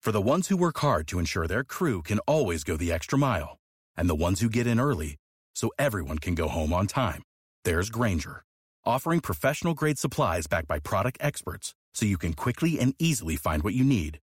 For 0.00 0.10
the 0.10 0.20
ones 0.20 0.48
who 0.48 0.56
work 0.56 0.78
hard 0.78 1.06
to 1.08 1.20
ensure 1.20 1.46
their 1.46 1.62
crew 1.62 2.02
can 2.02 2.18
always 2.20 2.64
go 2.64 2.76
the 2.76 2.90
extra 2.90 3.16
mile, 3.16 3.58
and 3.96 4.10
the 4.10 4.16
ones 4.16 4.40
who 4.40 4.48
get 4.48 4.66
in 4.66 4.80
early 4.80 5.16
so 5.54 5.70
everyone 5.78 6.18
can 6.18 6.34
go 6.34 6.48
home 6.48 6.72
on 6.72 6.88
time, 6.88 7.22
there's 7.64 7.88
Grainger, 7.88 8.42
offering 8.84 9.20
professional 9.20 9.74
grade 9.74 9.98
supplies 9.98 10.48
backed 10.48 10.66
by 10.66 10.80
product 10.80 11.18
experts 11.20 11.72
so 11.94 12.06
you 12.06 12.18
can 12.18 12.32
quickly 12.34 12.78
and 12.78 12.94
easily 12.98 13.36
find 13.36 13.62
what 13.62 13.74
you 13.74 13.84
need. 13.84 14.18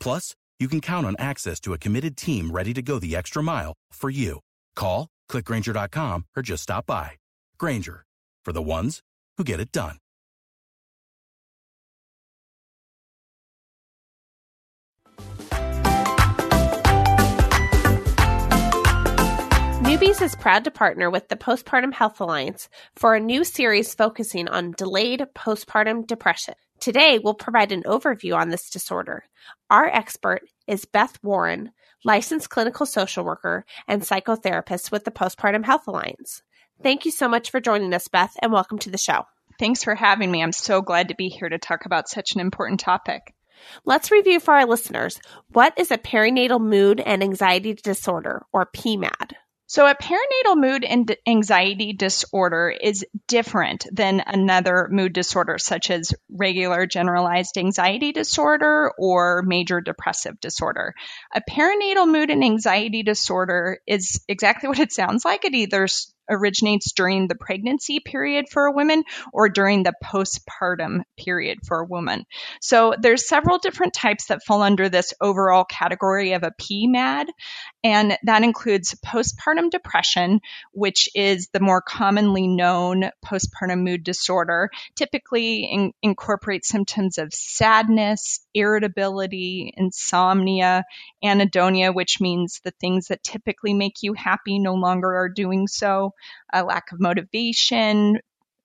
Plus, 0.00 0.34
you 0.60 0.68
can 0.68 0.80
count 0.80 1.06
on 1.06 1.16
access 1.18 1.58
to 1.60 1.72
a 1.72 1.78
committed 1.78 2.16
team 2.16 2.50
ready 2.50 2.72
to 2.72 2.82
go 2.82 2.98
the 2.98 3.16
extra 3.16 3.42
mile 3.42 3.74
for 3.92 4.10
you. 4.10 4.40
Call, 4.76 5.08
clickgrainger.com, 5.30 6.26
or 6.36 6.42
just 6.42 6.62
stop 6.62 6.86
by. 6.86 7.12
Grainger, 7.58 8.04
for 8.44 8.52
the 8.52 8.62
ones 8.62 9.00
who 9.36 9.44
get 9.44 9.60
it 9.60 9.72
done. 9.72 9.96
Newbies 19.84 20.22
is 20.22 20.34
proud 20.34 20.64
to 20.64 20.70
partner 20.70 21.08
with 21.10 21.28
the 21.28 21.36
Postpartum 21.36 21.92
Health 21.92 22.20
Alliance 22.20 22.68
for 22.96 23.14
a 23.14 23.20
new 23.20 23.44
series 23.44 23.94
focusing 23.94 24.48
on 24.48 24.72
delayed 24.72 25.24
postpartum 25.36 26.06
depression. 26.06 26.54
Today, 26.84 27.18
we'll 27.18 27.32
provide 27.32 27.72
an 27.72 27.84
overview 27.84 28.36
on 28.36 28.50
this 28.50 28.68
disorder. 28.68 29.24
Our 29.70 29.86
expert 29.86 30.42
is 30.66 30.84
Beth 30.84 31.18
Warren, 31.22 31.70
licensed 32.04 32.50
clinical 32.50 32.84
social 32.84 33.24
worker 33.24 33.64
and 33.88 34.02
psychotherapist 34.02 34.92
with 34.92 35.04
the 35.04 35.10
Postpartum 35.10 35.64
Health 35.64 35.88
Alliance. 35.88 36.42
Thank 36.82 37.06
you 37.06 37.10
so 37.10 37.26
much 37.26 37.50
for 37.50 37.58
joining 37.58 37.94
us, 37.94 38.08
Beth, 38.08 38.36
and 38.42 38.52
welcome 38.52 38.78
to 38.80 38.90
the 38.90 38.98
show. 38.98 39.22
Thanks 39.58 39.82
for 39.82 39.94
having 39.94 40.30
me. 40.30 40.42
I'm 40.42 40.52
so 40.52 40.82
glad 40.82 41.08
to 41.08 41.14
be 41.14 41.28
here 41.28 41.48
to 41.48 41.56
talk 41.56 41.86
about 41.86 42.10
such 42.10 42.34
an 42.34 42.42
important 42.42 42.80
topic. 42.80 43.32
Let's 43.86 44.10
review 44.10 44.38
for 44.38 44.52
our 44.52 44.66
listeners 44.66 45.18
what 45.52 45.72
is 45.78 45.90
a 45.90 45.96
perinatal 45.96 46.60
mood 46.60 47.00
and 47.00 47.22
anxiety 47.22 47.72
disorder, 47.72 48.44
or 48.52 48.66
PMAD? 48.66 49.32
So, 49.66 49.86
a 49.86 49.94
perinatal 49.94 50.56
mood 50.56 50.84
and 50.84 51.16
anxiety 51.26 51.94
disorder 51.94 52.68
is 52.68 53.04
different 53.26 53.86
than 53.90 54.22
another 54.26 54.88
mood 54.90 55.14
disorder, 55.14 55.56
such 55.58 55.90
as 55.90 56.12
regular 56.30 56.86
generalized 56.86 57.56
anxiety 57.56 58.12
disorder 58.12 58.92
or 58.98 59.42
major 59.42 59.80
depressive 59.80 60.38
disorder. 60.38 60.94
A 61.34 61.40
perinatal 61.40 62.06
mood 62.06 62.30
and 62.30 62.44
anxiety 62.44 63.02
disorder 63.02 63.80
is 63.86 64.22
exactly 64.28 64.68
what 64.70 64.78
it 64.78 64.92
sounds 64.92 65.24
like. 65.24 65.44
It 65.44 65.54
either 65.54 65.86
originates 66.28 66.92
during 66.92 67.28
the 67.28 67.34
pregnancy 67.34 68.00
period 68.00 68.46
for 68.50 68.66
a 68.66 68.72
woman 68.72 69.04
or 69.32 69.48
during 69.48 69.82
the 69.82 69.94
postpartum 70.02 71.02
period 71.16 71.58
for 71.64 71.80
a 71.80 71.86
woman. 71.86 72.24
So 72.60 72.94
there's 72.98 73.28
several 73.28 73.58
different 73.58 73.94
types 73.94 74.26
that 74.26 74.44
fall 74.44 74.62
under 74.62 74.88
this 74.88 75.14
overall 75.20 75.64
category 75.64 76.32
of 76.32 76.42
a 76.42 76.52
PMAD, 76.52 77.26
and 77.82 78.16
that 78.24 78.42
includes 78.42 78.94
postpartum 79.04 79.70
depression, 79.70 80.40
which 80.72 81.08
is 81.14 81.48
the 81.52 81.60
more 81.60 81.82
commonly 81.82 82.48
known 82.48 83.10
postpartum 83.24 83.82
mood 83.82 84.04
disorder, 84.04 84.70
typically 84.96 85.64
in, 85.64 85.92
incorporates 86.02 86.68
symptoms 86.68 87.18
of 87.18 87.32
sadness, 87.32 88.43
irritability, 88.54 89.72
insomnia, 89.76 90.84
anhedonia, 91.24 91.94
which 91.94 92.20
means 92.20 92.60
the 92.64 92.72
things 92.80 93.08
that 93.08 93.22
typically 93.22 93.74
make 93.74 94.02
you 94.02 94.14
happy 94.14 94.58
no 94.58 94.74
longer 94.74 95.14
are 95.14 95.28
doing 95.28 95.66
so, 95.66 96.12
a 96.52 96.64
lack 96.64 96.92
of 96.92 97.00
motivation, 97.00 98.18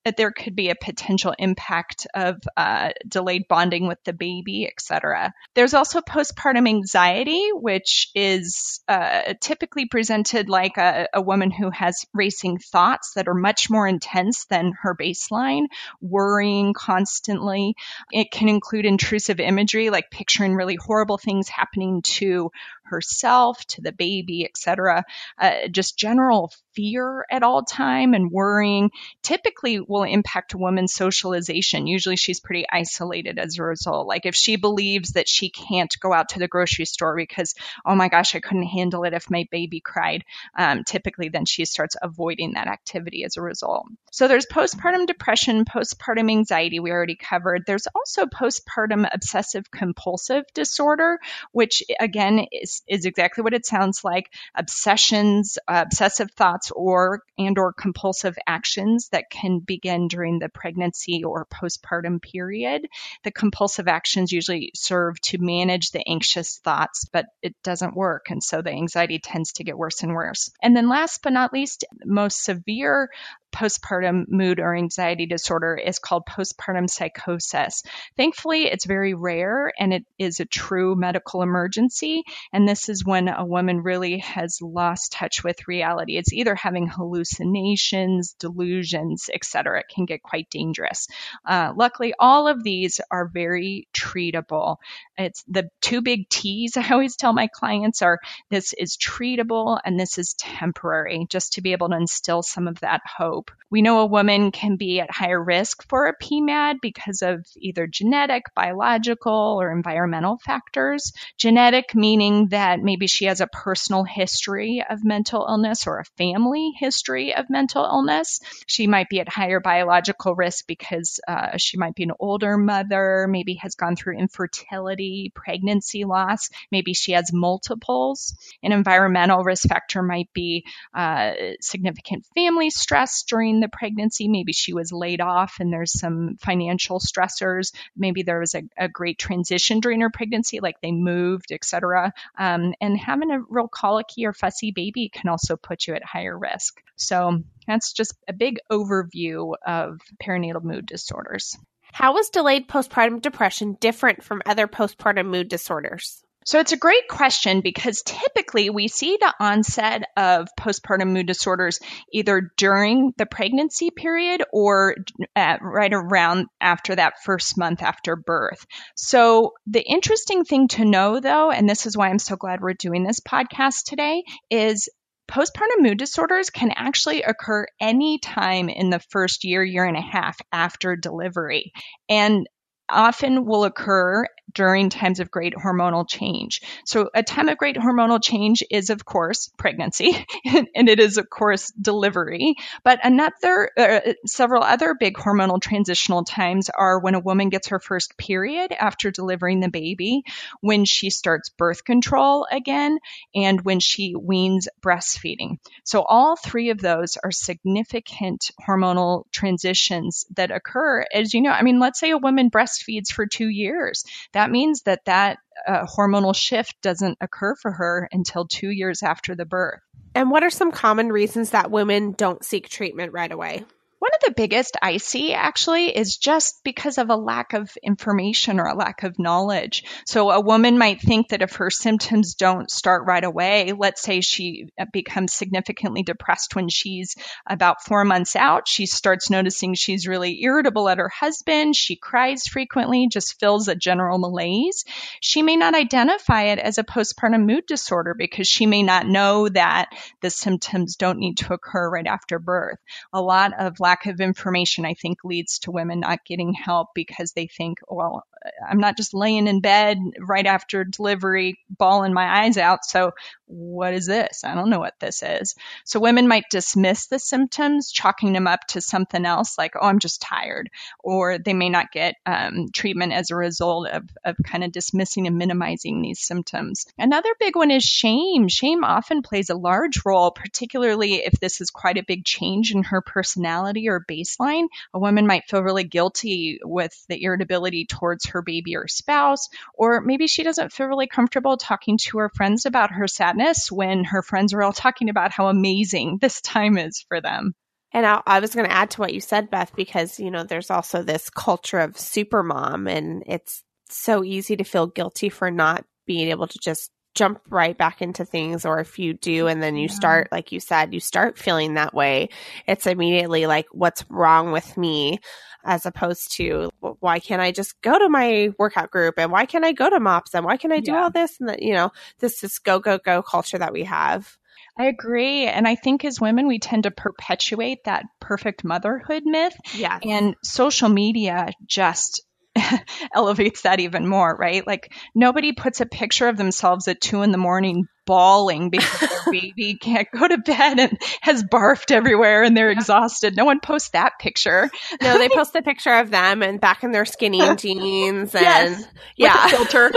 that 0.06 0.18
there 0.18 0.32
could 0.32 0.56
be 0.56 0.70
a 0.70 0.75
potential 0.75 1.34
impact 1.38 2.08
of 2.13 2.38
uh, 2.56 2.91
delayed 3.08 3.48
bonding 3.48 3.88
with 3.88 4.01
the 4.06 4.13
baby, 4.13 4.68
etc. 4.68 5.34
There's 5.56 5.74
also 5.74 6.01
postpartum 6.01 6.68
anxiety, 6.68 7.50
which 7.53 8.10
is 8.15 8.79
uh, 8.88 9.34
typically 9.41 9.88
presented 9.88 10.50
like 10.50 10.77
a, 10.77 11.08
a, 11.13 11.22
woman 11.22 11.51
who 11.51 11.70
has 11.70 12.06
racing 12.13 12.58
thoughts 12.60 13.13
that 13.15 13.27
are 13.27 13.34
much 13.34 13.70
more 13.70 13.88
intense 13.88 14.46
than 14.46 14.74
her 14.82 14.96
baseline, 14.96 15.65
worrying 16.01 16.74
constantly. 16.74 17.75
It 18.12 18.32
can 18.32 18.48
include 18.48 18.86
intrusive 18.86 19.39
imagery, 19.39 19.89
like 19.89 20.10
picturing 20.10 20.56
really 20.56 20.75
horrible 20.75 21.18
things 21.18 21.50
happening 21.50 22.01
to 22.03 22.51
herself, 22.89 23.63
to 23.65 23.81
the 23.81 23.91
baby, 23.91 24.46
etc. 24.46 25.03
Uh, 25.38 25.67
just 25.72 25.98
general 25.98 26.51
fear 26.75 27.25
at 27.29 27.43
all 27.43 27.63
time 27.63 28.13
and 28.13 28.31
worrying 28.31 28.89
typically 29.22 29.79
will 29.79 30.03
impact 30.03 30.53
a 30.53 30.58
woman's 30.58 30.93
socialization. 30.93 31.88
Usually 31.88 32.15
she's 32.15 32.39
pretty 32.39 32.65
isolated 32.72 33.38
as 33.38 33.58
a 33.58 33.63
result. 33.63 34.08
Like 34.08 34.25
if 34.25 34.36
she 34.36 34.55
believes 34.55 35.13
that 35.13 35.27
she 35.27 35.50
can't 35.50 35.93
go 36.00 36.13
out 36.13 36.29
to 36.29 36.39
the 36.39 36.48
grocery 36.48 36.86
store 36.86 37.15
because, 37.15 37.53
oh 37.86 37.96
my 37.96 38.08
gosh, 38.08 38.36
I 38.36 38.39
couldn't 38.39 38.63
handle 38.63 39.03
it 39.03 39.13
if 39.13 39.29
my 39.29 39.46
baby 39.51 39.81
cried, 39.81 40.24
um, 40.58 40.84
typically 40.84 41.29
then 41.29 41.46
she 41.46 41.65
starts 41.65 41.96
avoiding 42.01 42.53
that 42.53 42.67
activity 42.67 43.24
as 43.24 43.38
a 43.38 43.41
result. 43.41 43.88
So 44.12 44.27
there's 44.27 44.46
postpartum 44.46 45.05
depression, 45.05 45.65
postpartum 45.65 46.31
anxiety, 46.31 46.79
we 46.79 46.91
already 46.91 47.15
covered. 47.15 47.63
There's 47.65 47.88
also 47.93 48.25
postpartum 48.25 49.08
obsessive 49.12 49.69
compulsive 49.69 50.46
disorder, 50.53 51.19
which 51.51 51.84
again 52.00 52.46
is 52.51 52.78
is 52.88 53.05
exactly 53.05 53.43
what 53.43 53.53
it 53.53 53.65
sounds 53.65 54.03
like. 54.03 54.31
Obsessions 54.55 55.57
uh, 55.67 55.83
obsessive 55.86 56.31
thoughts 56.31 56.71
or 56.71 57.24
and 57.38 57.57
or 57.57 57.74
compulsive 57.74 58.38
actions 58.48 59.09
that 59.09 59.29
can 59.29 59.59
begin 59.59 60.07
during 60.07 60.39
the 60.39 60.50
pregnancy 60.50 61.24
or 61.24 61.45
postpartum 61.45 62.21
period. 62.21 62.88
The 63.24 63.31
compulsive 63.31 63.88
actions 63.88 64.31
usually 64.31 64.71
serve 64.75 65.19
to 65.21 65.38
manage 65.39 65.91
the 65.91 66.07
anxious 66.07 66.57
thoughts 66.59 67.05
but 67.12 67.27
it 67.41 67.55
doesn't 67.63 67.95
work 67.95 68.27
and 68.29 68.43
so 68.43 68.62
the 68.62 68.71
anxiety 68.71 69.19
tends 69.19 69.53
to 69.53 69.63
get 69.63 69.77
worse 69.77 70.03
and 70.03 70.13
worse. 70.13 70.51
And 70.62 70.75
then 70.75 70.89
last 70.89 71.21
but 71.24 71.33
not 71.33 71.53
least 71.53 71.86
most 72.05 72.43
severe 72.43 73.09
postpartum 73.51 74.25
mood 74.27 74.60
or 74.60 74.75
anxiety 74.75 75.25
disorder 75.25 75.75
is 75.75 76.00
called 76.00 76.25
postpartum 76.25 76.89
psychosis. 76.89 77.84
Thankfully, 78.18 78.63
it's 78.63 78.86
very 78.86 79.13
rare 79.13 79.72
and 79.77 79.94
it 79.94 80.06
is 80.18 80.39
a 80.39 80.46
true 80.46 80.96
medical 80.96 81.41
emergency. 81.41 82.24
And 82.51 82.68
this 82.68 82.89
is 82.89 83.06
when 83.06 83.27
a 83.27 83.46
woman 83.46 83.82
really 83.82 84.20
has 84.20 84.62
lost 84.62 85.12
touch 85.12 85.44
with 85.44 85.68
reality. 85.68 86.18
It's 86.18 86.34
either 86.34 86.56
having 86.56 86.88
hallucinations, 86.88 88.34
delusions, 88.39 89.29
etc. 89.34 89.79
It 89.79 89.94
can 89.94 90.06
get 90.06 90.24
quite 90.24 90.50
dangerous. 90.50 91.08
Uh, 91.46 91.74
luckily, 91.75 92.13
all 92.20 92.48
of 92.48 92.63
these 92.63 93.00
are 93.12 93.27
very 93.27 93.88
treatable. 93.94 94.77
It's 95.18 95.44
the 95.48 95.70
two 95.82 96.01
big 96.01 96.29
T's 96.29 96.77
I 96.77 96.89
always 96.91 97.15
tell 97.15 97.34
my 97.34 97.48
clients 97.48 98.01
are 98.01 98.20
this 98.50 98.74
is 98.74 98.98
treatable 98.98 99.79
and 99.84 100.00
this 100.00 100.18
is 100.18 100.34
temporary, 100.34 101.27
just 101.29 101.53
to 101.53 101.62
be 101.62 101.74
able 101.74 101.89
to 101.89 101.96
instill 101.96 102.41
some 102.41 102.68
of 102.68 102.79
that 102.79 103.01
hope 103.06 103.38
hope. 103.39 103.51
We 103.72 103.84
know 103.84 104.00
a 104.00 104.08
woman 104.08 104.51
can 104.51 104.77
be 104.77 105.00
at 105.00 105.12
higher 105.12 105.41
risk 105.41 105.88
for 105.88 106.08
a 106.08 106.17
PMAD 106.17 106.77
because 106.81 107.22
of 107.22 107.46
either 107.55 107.86
genetic, 107.86 108.46
biological, 108.55 109.58
or 109.62 109.72
environmental 109.72 110.39
factors. 110.43 111.13
Genetic 111.38 111.93
meaning 111.93 112.48
that 112.48 112.79
maybe 112.79 113.05
she 113.05 113.25
has 113.25 113.41
a 113.41 113.48
personal 113.48 114.03
history 114.03 114.84
of 114.89 115.05
mental 115.05 115.46
illness 115.48 115.86
or 115.86 116.00
a 116.00 116.05
family 116.17 116.72
history 116.79 117.36
of 117.36 117.50
mental 117.50 117.84
illness. 117.84 118.39
She 118.65 118.88
might 118.88 119.08
be 119.08 119.19
at 119.19 119.29
higher 119.29 119.60
biological 119.60 120.34
risk 120.34 120.65
because 120.65 121.19
uh, 121.27 121.58
she 121.58 121.77
might 121.77 121.93
be 121.93 122.03
an 122.03 122.13
older 122.19 122.58
mother, 122.58 123.27
maybe 123.29 123.53
has 123.55 123.75
gone 123.75 123.96
through 123.96 124.17
infertility, 124.17 125.31
pregnancy 125.36 126.05
loss, 126.05 126.50
maybe 126.72 126.96
she 126.96 127.12
has 127.12 127.31
multiples. 127.31 128.36
An 128.63 128.72
environmental 128.72 129.43
risk 129.43 129.69
factor 129.69 130.01
might 130.01 130.34
be 130.34 130.65
uh, 130.96 131.34
significant 131.62 132.25
family 132.34 132.72
stress 132.72 133.13
during 133.29 133.59
the 133.59 133.69
pregnancy. 133.69 134.27
Maybe 134.27 134.51
she 134.51 134.74
was 134.74 134.91
laid 134.91 135.21
off 135.21 135.57
and 135.59 135.71
there's 135.71 135.98
some 135.98 136.38
financial 136.39 137.00
stressors. 137.00 137.71
Maybe 137.95 138.24
there 138.24 138.39
was 138.39 138.55
a, 138.55 138.63
a 138.77 138.89
great 138.89 139.19
transition 139.19 139.79
during 139.79 140.01
her 140.01 140.09
pregnancy, 140.09 140.59
like 140.59 140.81
they 140.81 140.91
moved, 140.91 141.51
etc. 141.51 142.13
Um, 142.38 142.74
and 142.81 142.98
having 142.98 143.31
a 143.31 143.41
real 143.48 143.67
colicky 143.67 144.25
or 144.25 144.33
fussy 144.33 144.71
baby 144.71 145.09
can 145.09 145.29
also 145.29 145.55
put 145.55 145.88
you 145.88 145.93
at 145.93 146.03
higher 146.03 146.38
risk. 146.38 146.81
So 146.95 147.43
that's 147.67 147.93
just 147.93 148.13
a 148.27 148.33
big 148.33 148.59
overview 148.71 149.53
of 149.65 150.00
perinatal 150.21 150.63
mood 150.63 150.86
disorders. 150.86 151.57
How 151.91 152.17
is 152.17 152.29
delayed 152.29 152.67
postpartum 152.67 153.21
depression 153.21 153.77
different 153.79 154.24
from 154.24 154.41
other 154.45 154.67
postpartum 154.67 155.27
mood 155.27 155.50
disorders? 155.50 156.24
So 156.46 156.60
it's 156.60 156.72
a 156.72 156.77
great 156.77 157.08
question 157.10 157.62
because 157.62 158.01
typically 158.01 158.69
we 158.69 158.88
see 158.88 159.17
the 159.19 159.34
onset 159.39 160.03
of 160.15 160.48
postpartum 160.60 161.12
mood 161.12 161.27
disorders 161.27 161.79
either 162.12 162.51
during 162.58 163.13
the 163.17 163.25
pregnancy 163.25 163.91
period 163.91 164.43
or 164.51 164.96
uh, 165.36 165.58
right 165.62 165.93
around 165.93 166.48
after 166.62 166.96
that 166.96 167.22
first 167.24 167.58
month 167.58 167.84
after 167.84 168.15
birth. 168.15 168.65
So 168.96 169.53
the 169.67 169.84
interesting 169.84 170.46
thing 170.46 170.69
to 170.69 170.86
know 170.86 171.19
though, 171.19 171.51
and 171.51 171.69
this 171.69 171.86
is 171.86 171.98
why 171.98 172.10
I'm 172.10 172.19
so 172.19 172.36
glad 172.36 172.62
we're 172.62 172.74
doing 172.74 173.03
this 173.03 173.19
podcast 173.19 173.84
today, 173.86 174.24
is 174.50 174.89
postpartum 175.29 175.81
mood 175.81 176.00
disorders 176.00 176.50
can 176.50 176.72
actually 176.72 177.22
occur 177.22 177.67
anytime 177.79 178.69
in 178.69 178.89
the 178.89 179.01
first 179.12 179.43
year, 179.43 179.63
year 179.63 179.86
and 179.86 179.98
a 179.98 180.01
half 180.01 180.38
after 180.51 180.96
delivery. 180.96 181.74
And 182.08 182.48
often 182.89 183.46
will 183.46 183.65
occur 183.65 184.25
during 184.53 184.89
times 184.89 185.20
of 185.20 185.32
great 185.32 185.53
hormonal 185.53 186.08
change. 186.08 186.62
So, 186.86 187.10
a 187.13 187.24
time 187.24 187.50
of 187.50 187.58
great 187.58 187.75
hormonal 187.75 188.22
change 188.22 188.63
is, 188.70 188.89
of 188.89 189.06
course, 189.06 189.51
pregnancy, 189.58 190.25
and 190.75 190.89
it 190.89 191.00
is, 191.00 191.18
of 191.18 191.29
course, 191.29 191.72
delivery. 191.72 192.56
But 192.84 193.00
another, 193.03 193.72
uh, 193.77 194.13
several 194.25 194.63
other 194.63 194.96
big 195.00 195.15
hormonal 195.15 195.62
transitional 195.62 196.24
times 196.24 196.70
are 196.70 197.00
when 197.00 197.15
a 197.15 197.20
woman 197.20 197.50
gets 197.50 197.70
her 197.70 197.79
first 197.79 198.18
period 198.18 198.74
after 198.77 199.12
delivering 199.12 199.60
the 199.60 199.70
baby, 199.70 200.24
when 200.62 200.86
she 200.86 201.10
starts 201.10 201.50
birth 201.50 201.84
control 201.84 202.48
again, 202.51 203.00
and 203.36 203.62
when 203.62 203.79
she 203.79 204.15
weans 204.15 204.68
breastfeeding. 204.82 205.58
So, 205.84 206.01
all 206.01 206.36
three 206.36 206.70
of 206.70 206.79
those 206.79 207.18
are 207.24 207.32
significant 207.32 208.51
hormonal 208.68 209.25
transitions 209.32 210.25
that 210.36 210.51
occur. 210.51 211.06
As 211.13 211.34
you 211.34 211.41
know, 211.41 211.51
I 211.51 211.62
mean, 211.62 211.79
let's 211.79 212.00
say 212.00 212.12
a 212.12 212.18
woman 212.18 212.50
breastfeeds 212.50 213.12
for 213.12 213.25
two 213.25 213.48
years 213.48 214.03
that 214.34 214.38
means 214.48 214.84
that 214.84 215.05
that 215.05 215.38
uh, 215.67 215.86
hormonal 215.86 216.36
shift 216.36 216.75
doesn't 216.81 217.17
occur 217.22 217.55
for 217.55 217.72
her 217.72 218.08
until 218.12 218.48
two 218.48 218.69
years 218.69 219.03
after 219.03 219.36
the 219.36 219.46
birth. 219.46 219.79
And 220.15 220.31
what 220.31 220.43
are 220.43 220.50
some 220.50 220.72
common 220.72 221.12
reasons 221.12 221.51
that 221.51 221.72
women 221.72 222.13
don't 222.13 222.43
seek 222.43 222.69
treatment 222.69 223.13
right 223.13 223.31
away? 223.31 223.65
One 224.00 224.12
of 224.15 224.27
the 224.27 224.34
biggest 224.41 224.77
I 224.82 224.96
see 224.96 225.34
actually 225.34 225.96
is 225.96 226.15
just 226.15 226.63
because 226.63 226.98
of 226.98 227.10
a 227.10 227.18
lack 227.18 227.51
of 227.51 227.77
information 227.84 228.62
or 228.62 228.65
a 228.65 228.75
lack 228.75 229.03
of 229.03 229.20
knowledge. 229.20 229.84
So 230.06 230.32
a 230.32 230.39
woman 230.39 230.77
might 230.77 231.01
think 231.01 231.29
that 231.29 231.41
if 231.41 231.58
her 231.58 231.70
symptoms 231.70 232.36
don't 232.36 232.72
start 232.72 233.06
right 233.06 233.24
away, 233.24 233.74
let's 233.77 234.01
say 234.01 234.22
she 234.22 234.70
becomes 234.94 235.34
significantly 235.34 236.03
depressed 236.03 236.56
when 236.56 236.70
she's 236.70 237.15
about 237.46 237.84
four 237.84 238.06
months 238.06 238.38
out, 238.38 238.70
she 238.70 238.86
starts 238.86 239.29
noticing 239.29 239.74
she's 239.74 240.08
really 240.08 240.41
irritable 240.44 240.88
at 240.88 240.98
her 240.98 241.10
husband, 241.10 241.75
she 241.75 241.98
cries 241.98 242.48
frequently, 242.48 243.10
just 243.12 243.38
feels 243.38 243.68
a 243.68 243.75
general 243.75 244.18
malaise. 244.18 244.86
She 245.20 245.41
may 245.41 245.58
not 245.58 245.75
identify 245.75 246.44
it 246.44 246.60
as 246.60 246.77
a 246.77 246.86
postpartum 246.86 247.46
mood 247.46 247.65
disorder 247.68 248.15
because 248.18 248.48
she 248.48 248.65
may 248.65 248.84
not 248.84 249.08
know 249.08 249.50
that 249.50 249.89
the 250.22 250.29
symptoms 250.29 250.96
don't 250.96 251.20
need 251.20 251.39
to 251.39 251.53
occur 251.53 251.89
right 251.89 252.08
after 252.08 252.39
birth. 252.39 252.79
A 253.12 253.22
lot 253.22 253.51
of 253.60 253.77
lack 253.89 254.05
of 254.05 254.22
information, 254.22 254.86
I 254.86 254.93
think, 254.93 255.24
leads 255.24 255.60
to 255.60 255.72
women 255.72 256.01
not 256.01 256.24
getting 256.25 256.53
help 256.53 256.89
because 256.93 257.31
they 257.34 257.48
think, 257.48 257.79
well, 257.88 258.24
I'm 258.69 258.79
not 258.79 258.96
just 258.98 259.15
laying 259.15 259.48
in 259.48 259.62
bed 259.62 259.98
right 260.19 260.46
after 260.46 260.84
delivery, 260.84 261.60
bawling 261.69 262.13
my 262.13 262.43
eyes 262.43 262.58
out. 262.58 262.86
So 262.86 263.12
what 263.50 263.96
is 263.96 264.06
this? 264.06 264.44
I 264.44 264.53
don't 264.53 264.70
know 264.70 264.79
what 264.79 265.00
this 265.00 265.24
is. 265.24 265.56
So 265.84 266.00
women 266.00 266.27
might 266.27 266.51
dismiss 266.51 267.08
the 267.08 267.18
symptoms, 267.18 267.91
chalking 267.91 268.32
them 268.34 268.46
up 268.46 268.60
to 268.70 268.82
something 268.82 269.25
else 269.25 269.58
like, 269.58 269.74
oh, 269.75 269.88
I'm 269.88 269.98
just 269.98 270.22
tired. 270.22 270.70
Or 271.03 271.39
they 271.39 271.53
may 271.53 271.70
not 271.70 271.91
get 271.91 272.15
um, 272.27 272.70
treatment 272.72 273.12
as 273.12 273.32
a 273.32 273.36
result 273.36 273.88
of, 273.88 274.03
of 274.24 274.36
kind 274.46 274.63
of 274.63 274.72
dismissing 274.72 275.25
and 275.25 275.38
minimizing 275.38 276.01
these 276.01 276.20
symptoms. 276.20 276.86
Another 276.98 277.29
big 277.39 277.56
one 277.56 277.72
is 277.72 277.84
shame. 277.84 278.48
Shame 278.50 278.84
often 278.84 279.24
plays 279.24 279.50
a 279.50 279.56
large 279.56 280.06
role, 280.06 280.29
particularly 280.29 281.15
if 281.15 281.34
this 281.39 281.60
is 281.60 281.72
quite 281.72 281.98
a 281.98 282.06
big 282.08 282.25
change 282.25 282.72
in 282.72 282.84
her 282.84 283.01
personality 283.01 283.89
or 283.89 284.06
baseline. 284.08 284.68
A 284.94 285.00
woman 285.00 285.25
might 285.25 285.50
feel 285.50 285.63
really 285.63 285.86
guilty 285.86 286.60
with 286.63 286.94
the 287.08 287.24
irritability 287.24 287.86
towards 287.88 288.27
her 288.27 288.44
baby 288.44 288.75
or 288.75 288.88
spouse, 288.88 289.50
or 289.74 290.01
maybe 290.01 290.27
she 290.27 290.44
doesn't 290.44 290.72
feel 290.72 290.86
really 290.86 291.08
comfortable 291.08 291.58
talking 291.58 291.98
to 291.98 292.20
her 292.20 292.29
friends 292.29 292.68
about 292.68 292.91
her 292.91 293.08
sadness 293.08 293.38
when 293.72 294.03
her 294.05 294.22
friends 294.22 294.53
are 294.53 294.63
all 294.63 294.74
talking 294.74 295.10
about 295.10 295.31
how 295.31 295.48
amazing 295.48 296.17
this 296.22 296.41
time 296.41 296.77
is 296.77 297.03
for 297.08 297.22
them. 297.22 297.53
And 297.91 298.05
I, 298.05 298.22
I 298.25 298.39
was 298.39 298.53
going 298.53 298.67
to 298.67 298.75
add 298.75 298.91
to 298.91 299.01
what 299.01 299.13
you 299.13 299.22
said, 299.22 299.50
Beth, 299.50 299.72
because, 299.75 300.19
you 300.19 300.29
know, 300.29 300.43
there's 300.43 300.69
also 300.69 301.01
this 301.01 301.29
culture 301.29 301.79
of 301.79 301.98
super 301.98 302.43
mom, 302.43 302.88
and 302.88 303.24
it's 303.25 303.63
so 303.89 304.24
easy 304.24 304.55
to 304.58 304.63
feel 304.63 304.88
guilty 304.88 305.29
for 305.29 305.50
not 305.50 305.86
being 306.05 306.29
able 306.29 306.48
to 306.48 306.60
just 306.60 306.91
jump 307.15 307.41
right 307.49 307.77
back 307.77 308.01
into 308.01 308.23
things 308.23 308.65
or 308.65 308.79
if 308.79 308.99
you 308.99 309.13
do 309.13 309.47
and 309.47 309.61
then 309.61 309.75
you 309.75 309.87
yeah. 309.87 309.93
start 309.93 310.27
like 310.31 310.51
you 310.51 310.59
said 310.59 310.93
you 310.93 310.99
start 310.99 311.37
feeling 311.37 311.73
that 311.73 311.93
way 311.93 312.29
it's 312.67 312.87
immediately 312.87 313.45
like 313.45 313.65
what's 313.71 314.05
wrong 314.09 314.51
with 314.51 314.77
me 314.77 315.19
as 315.65 315.85
opposed 315.85 316.31
to 316.35 316.69
why 316.79 317.19
can't 317.19 317.41
I 317.41 317.51
just 317.51 317.81
go 317.81 317.97
to 317.97 318.09
my 318.09 318.53
workout 318.57 318.91
group 318.91 319.15
and 319.17 319.31
why 319.31 319.45
can't 319.45 319.65
I 319.65 319.73
go 319.73 319.89
to 319.89 319.99
MOPS 319.99 320.33
and 320.33 320.45
why 320.45 320.57
can't 320.57 320.73
I 320.73 320.79
do 320.79 320.91
yeah. 320.91 321.03
all 321.03 321.11
this 321.11 321.39
and 321.39 321.49
that 321.49 321.61
you 321.61 321.73
know 321.73 321.91
this 322.19 322.43
is 322.43 322.59
go 322.59 322.79
go 322.79 322.97
go 322.97 323.21
culture 323.21 323.57
that 323.57 323.73
we 323.73 323.83
have. 323.83 324.37
I 324.77 324.85
agree. 324.85 325.45
And 325.45 325.67
I 325.67 325.75
think 325.75 326.05
as 326.05 326.21
women, 326.21 326.47
we 326.47 326.57
tend 326.57 326.83
to 326.83 326.91
perpetuate 326.91 327.83
that 327.83 328.05
perfect 328.21 328.63
motherhood 328.63 329.23
myth. 329.25 329.55
Yeah. 329.73 329.99
And 330.01 330.35
social 330.41 330.87
media 330.87 331.49
just 331.65 332.21
elevates 333.15 333.62
that 333.62 333.79
even 333.79 334.08
more, 334.08 334.36
right? 334.36 334.65
Like 334.65 334.94
nobody 335.15 335.53
puts 335.53 335.82
a 335.82 335.86
picture 335.86 336.27
of 336.27 336.38
themselves 336.38 336.88
at 336.88 337.01
two 337.01 337.22
in 337.22 337.32
the 337.32 337.38
morning 337.38 337.86
bawling 338.06 338.70
because 338.70 339.00
their 339.00 339.20
baby 339.32 339.77
can't 339.79 340.08
go 340.12 340.27
to 340.27 340.38
bed 340.39 340.79
and 340.79 340.98
has 341.22 341.44
barfed 341.44 341.91
everywhere 341.91 342.44
and 342.44 342.58
they're 342.58 342.72
yeah. 342.72 342.77
exhausted. 342.77 343.36
No 343.36 343.46
one 343.46 343.60
posts 343.60 343.89
that 343.91 344.13
picture. 344.20 344.70
No, 345.01 345.18
they 345.18 345.29
post 345.34 345.56
a 345.56 345.62
picture 345.62 345.94
of 345.94 346.10
them 346.10 346.41
and 346.41 346.60
back 346.60 346.84
in 346.84 346.91
their 346.91 347.06
skinny 347.06 347.56
jeans 347.56 348.34
and 348.34 348.44
yes, 348.44 348.88
yeah, 349.15 349.48
filter. 349.48 349.91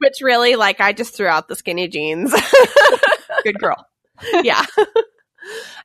Which 0.00 0.16
really, 0.20 0.56
like, 0.56 0.80
I 0.80 0.92
just 0.92 1.14
threw 1.14 1.28
out 1.28 1.46
the 1.46 1.54
skinny 1.54 1.86
jeans. 1.86 2.34
Good 3.44 3.58
girl. 3.60 3.86
yeah. 4.42 4.64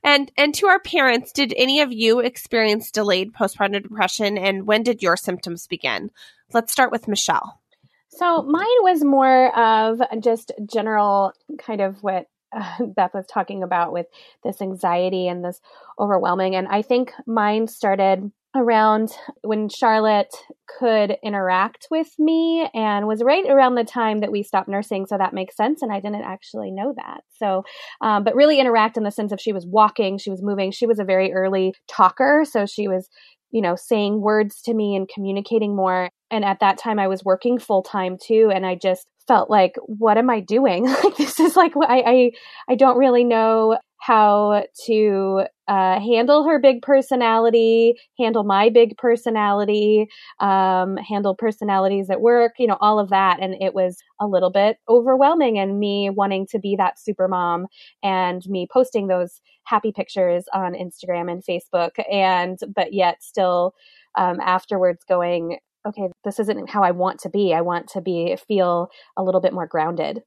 And 0.02 0.30
and 0.36 0.54
to 0.56 0.66
our 0.66 0.80
parents, 0.80 1.32
did 1.32 1.54
any 1.56 1.80
of 1.80 1.92
you 1.92 2.20
experience 2.20 2.90
delayed 2.90 3.32
postpartum 3.32 3.82
depression 3.82 4.38
and 4.38 4.66
when 4.66 4.82
did 4.82 5.02
your 5.02 5.16
symptoms 5.16 5.66
begin? 5.66 6.10
Let's 6.52 6.72
start 6.72 6.90
with 6.90 7.08
Michelle. 7.08 7.60
So 8.08 8.42
mine 8.42 8.66
was 8.80 9.04
more 9.04 9.56
of 9.56 10.00
just 10.20 10.52
general 10.66 11.32
kind 11.58 11.80
of 11.80 12.02
what 12.02 12.26
uh, 12.52 12.86
Beth 12.86 13.14
was 13.14 13.26
talking 13.26 13.62
about 13.62 13.92
with 13.92 14.06
this 14.42 14.60
anxiety 14.60 15.28
and 15.28 15.44
this 15.44 15.60
overwhelming 15.98 16.56
and 16.56 16.68
I 16.68 16.82
think 16.82 17.12
mine 17.26 17.68
started 17.68 18.30
around 18.58 19.12
when 19.42 19.68
Charlotte 19.68 20.34
could 20.78 21.16
interact 21.22 21.86
with 21.90 22.08
me 22.18 22.68
and 22.74 23.06
was 23.06 23.22
right 23.22 23.48
around 23.48 23.74
the 23.74 23.84
time 23.84 24.20
that 24.20 24.32
we 24.32 24.42
stopped 24.42 24.68
nursing. 24.68 25.06
So 25.06 25.16
that 25.16 25.32
makes 25.32 25.56
sense. 25.56 25.82
And 25.82 25.92
I 25.92 26.00
didn't 26.00 26.24
actually 26.24 26.70
know 26.70 26.92
that. 26.96 27.22
So, 27.38 27.64
um, 28.00 28.24
but 28.24 28.34
really 28.34 28.60
interact 28.60 28.96
in 28.96 29.04
the 29.04 29.10
sense 29.10 29.32
of 29.32 29.40
she 29.40 29.52
was 29.52 29.66
walking, 29.66 30.18
she 30.18 30.30
was 30.30 30.42
moving. 30.42 30.70
She 30.70 30.86
was 30.86 30.98
a 30.98 31.04
very 31.04 31.32
early 31.32 31.74
talker. 31.88 32.44
So 32.48 32.66
she 32.66 32.88
was, 32.88 33.08
you 33.50 33.62
know, 33.62 33.76
saying 33.76 34.20
words 34.20 34.60
to 34.62 34.74
me 34.74 34.94
and 34.94 35.08
communicating 35.08 35.74
more. 35.74 36.10
And 36.30 36.44
at 36.44 36.60
that 36.60 36.78
time, 36.78 36.98
I 36.98 37.08
was 37.08 37.24
working 37.24 37.58
full 37.58 37.82
time 37.82 38.18
too. 38.22 38.50
And 38.54 38.66
I 38.66 38.74
just 38.74 39.06
felt 39.26 39.48
like, 39.50 39.76
what 39.86 40.18
am 40.18 40.28
I 40.28 40.40
doing? 40.40 40.84
like, 41.04 41.16
this 41.16 41.40
is 41.40 41.56
like, 41.56 41.72
I, 41.76 42.02
I, 42.06 42.30
I 42.70 42.74
don't 42.74 42.98
really 42.98 43.24
know 43.24 43.78
how 44.00 44.64
to 44.86 45.42
uh, 45.66 46.00
handle 46.00 46.44
her 46.44 46.58
big 46.58 46.82
personality, 46.82 47.94
handle 48.18 48.44
my 48.44 48.68
big 48.68 48.96
personality, 48.96 50.08
um, 50.40 50.96
handle 50.96 51.34
personalities 51.34 52.08
at 52.08 52.20
work, 52.20 52.52
you 52.58 52.66
know, 52.66 52.78
all 52.80 52.98
of 52.98 53.10
that. 53.10 53.38
And 53.40 53.54
it 53.60 53.74
was 53.74 53.98
a 54.20 54.26
little 54.26 54.50
bit 54.50 54.78
overwhelming 54.88 55.58
and 55.58 55.78
me 55.78 56.10
wanting 56.10 56.46
to 56.48 56.58
be 56.58 56.76
that 56.76 56.98
super 56.98 57.28
mom 57.28 57.66
and 58.02 58.42
me 58.46 58.66
posting 58.72 59.08
those 59.08 59.40
happy 59.64 59.92
pictures 59.92 60.44
on 60.54 60.72
Instagram 60.72 61.30
and 61.30 61.44
Facebook 61.44 61.90
and, 62.10 62.58
but 62.74 62.92
yet 62.92 63.22
still 63.22 63.74
um, 64.14 64.40
afterwards 64.40 65.04
going, 65.08 65.58
okay, 65.86 66.08
this 66.24 66.38
isn't 66.38 66.70
how 66.70 66.82
I 66.82 66.90
want 66.92 67.20
to 67.20 67.30
be. 67.30 67.52
I 67.52 67.60
want 67.60 67.88
to 67.90 68.00
be, 68.00 68.36
feel 68.46 68.90
a 69.16 69.22
little 69.22 69.40
bit 69.40 69.52
more 69.52 69.66
grounded. 69.66 70.22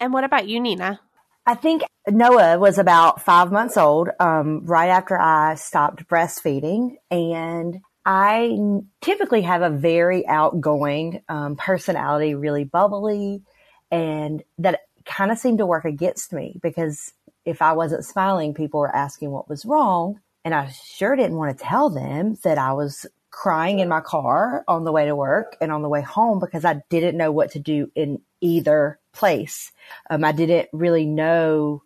And 0.00 0.12
what 0.12 0.24
about 0.24 0.48
you, 0.48 0.60
Nina? 0.60 1.00
I 1.46 1.54
think 1.54 1.82
Noah 2.08 2.58
was 2.58 2.76
about 2.76 3.22
five 3.22 3.52
months 3.52 3.76
old 3.76 4.08
um, 4.18 4.64
right 4.64 4.88
after 4.88 5.16
I 5.16 5.54
stopped 5.54 6.08
breastfeeding. 6.08 6.96
And 7.10 7.80
I 8.04 8.58
typically 9.00 9.42
have 9.42 9.62
a 9.62 9.70
very 9.70 10.26
outgoing 10.26 11.22
um, 11.28 11.54
personality, 11.56 12.34
really 12.34 12.64
bubbly, 12.64 13.42
and 13.90 14.42
that 14.58 14.80
kind 15.04 15.30
of 15.30 15.38
seemed 15.38 15.58
to 15.58 15.66
work 15.66 15.84
against 15.84 16.32
me 16.32 16.58
because 16.62 17.12
if 17.44 17.62
I 17.62 17.72
wasn't 17.72 18.04
smiling, 18.04 18.54
people 18.54 18.80
were 18.80 18.94
asking 18.94 19.30
what 19.30 19.48
was 19.48 19.64
wrong. 19.64 20.20
And 20.44 20.54
I 20.54 20.68
sure 20.70 21.16
didn't 21.16 21.36
want 21.36 21.56
to 21.56 21.64
tell 21.64 21.90
them 21.90 22.36
that 22.44 22.58
I 22.58 22.72
was 22.72 23.06
crying 23.36 23.80
in 23.80 23.88
my 23.88 24.00
car 24.00 24.64
on 24.66 24.84
the 24.84 24.90
way 24.90 25.04
to 25.04 25.14
work 25.14 25.58
and 25.60 25.70
on 25.70 25.82
the 25.82 25.90
way 25.90 26.00
home 26.00 26.40
because 26.40 26.64
I 26.64 26.80
didn't 26.88 27.18
know 27.18 27.30
what 27.30 27.50
to 27.50 27.58
do 27.58 27.92
in 27.94 28.22
either 28.40 28.98
place. 29.12 29.72
Um, 30.08 30.24
I 30.24 30.32
didn't 30.32 30.70
really 30.72 31.04
know 31.04 31.82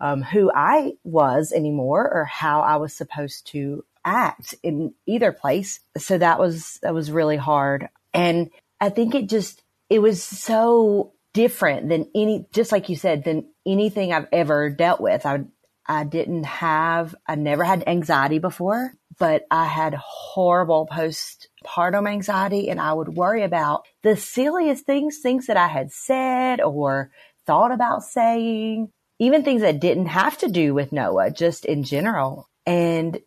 um, 0.00 0.22
who 0.22 0.50
I 0.52 0.94
was 1.04 1.52
anymore 1.52 2.10
or 2.12 2.24
how 2.24 2.62
I 2.62 2.76
was 2.76 2.92
supposed 2.94 3.46
to 3.52 3.84
act 4.04 4.56
in 4.64 4.92
either 5.06 5.30
place. 5.30 5.78
So 5.96 6.18
that 6.18 6.40
was 6.40 6.80
that 6.82 6.94
was 6.94 7.12
really 7.12 7.36
hard, 7.36 7.88
and 8.12 8.50
I 8.80 8.90
think 8.90 9.14
it 9.14 9.28
just 9.28 9.62
it 9.88 10.00
was 10.00 10.20
so 10.20 11.12
different 11.32 11.88
than 11.88 12.10
any, 12.12 12.44
just 12.52 12.72
like 12.72 12.88
you 12.88 12.96
said, 12.96 13.22
than 13.22 13.46
anything 13.64 14.12
I've 14.12 14.26
ever 14.32 14.68
dealt 14.68 15.00
with. 15.00 15.24
I 15.24 15.44
I 15.88 16.04
didn't 16.04 16.44
have, 16.44 17.14
I 17.26 17.34
never 17.34 17.64
had 17.64 17.84
anxiety 17.86 18.38
before, 18.38 18.92
but 19.18 19.46
I 19.50 19.64
had 19.64 19.94
horrible 19.94 20.86
postpartum 20.90 22.08
anxiety 22.08 22.68
and 22.68 22.80
I 22.80 22.92
would 22.92 23.08
worry 23.08 23.42
about 23.42 23.86
the 24.02 24.16
silliest 24.16 24.84
things, 24.84 25.18
things 25.18 25.46
that 25.46 25.56
I 25.56 25.66
had 25.66 25.90
said 25.90 26.60
or 26.60 27.10
thought 27.46 27.72
about 27.72 28.04
saying, 28.04 28.90
even 29.18 29.42
things 29.42 29.62
that 29.62 29.80
didn't 29.80 30.06
have 30.06 30.38
to 30.38 30.48
do 30.48 30.74
with 30.74 30.92
Noah, 30.92 31.30
just 31.30 31.64
in 31.64 31.82
general. 31.82 32.48
And 32.66 33.18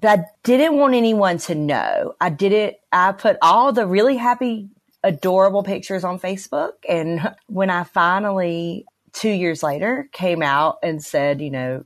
but 0.00 0.20
I 0.20 0.24
didn't 0.44 0.76
want 0.76 0.94
anyone 0.94 1.38
to 1.38 1.54
know. 1.54 2.14
I 2.20 2.30
did 2.30 2.52
it. 2.52 2.80
I 2.92 3.12
put 3.12 3.36
all 3.42 3.72
the 3.72 3.86
really 3.86 4.16
happy, 4.16 4.68
adorable 5.02 5.62
pictures 5.62 6.04
on 6.04 6.20
Facebook. 6.20 6.72
And 6.88 7.34
when 7.46 7.70
I 7.70 7.84
finally, 7.84 8.86
two 9.12 9.30
years 9.30 9.62
later, 9.62 10.08
came 10.12 10.42
out 10.42 10.78
and 10.82 11.02
said, 11.02 11.40
you 11.40 11.50
know, 11.50 11.84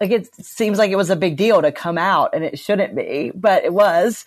like 0.00 0.10
it 0.10 0.34
seems 0.44 0.78
like 0.78 0.90
it 0.90 0.96
was 0.96 1.10
a 1.10 1.16
big 1.16 1.36
deal 1.36 1.62
to 1.62 1.72
come 1.72 1.98
out 1.98 2.34
and 2.34 2.44
it 2.44 2.58
shouldn't 2.58 2.96
be, 2.96 3.30
but 3.34 3.64
it 3.64 3.72
was 3.72 4.24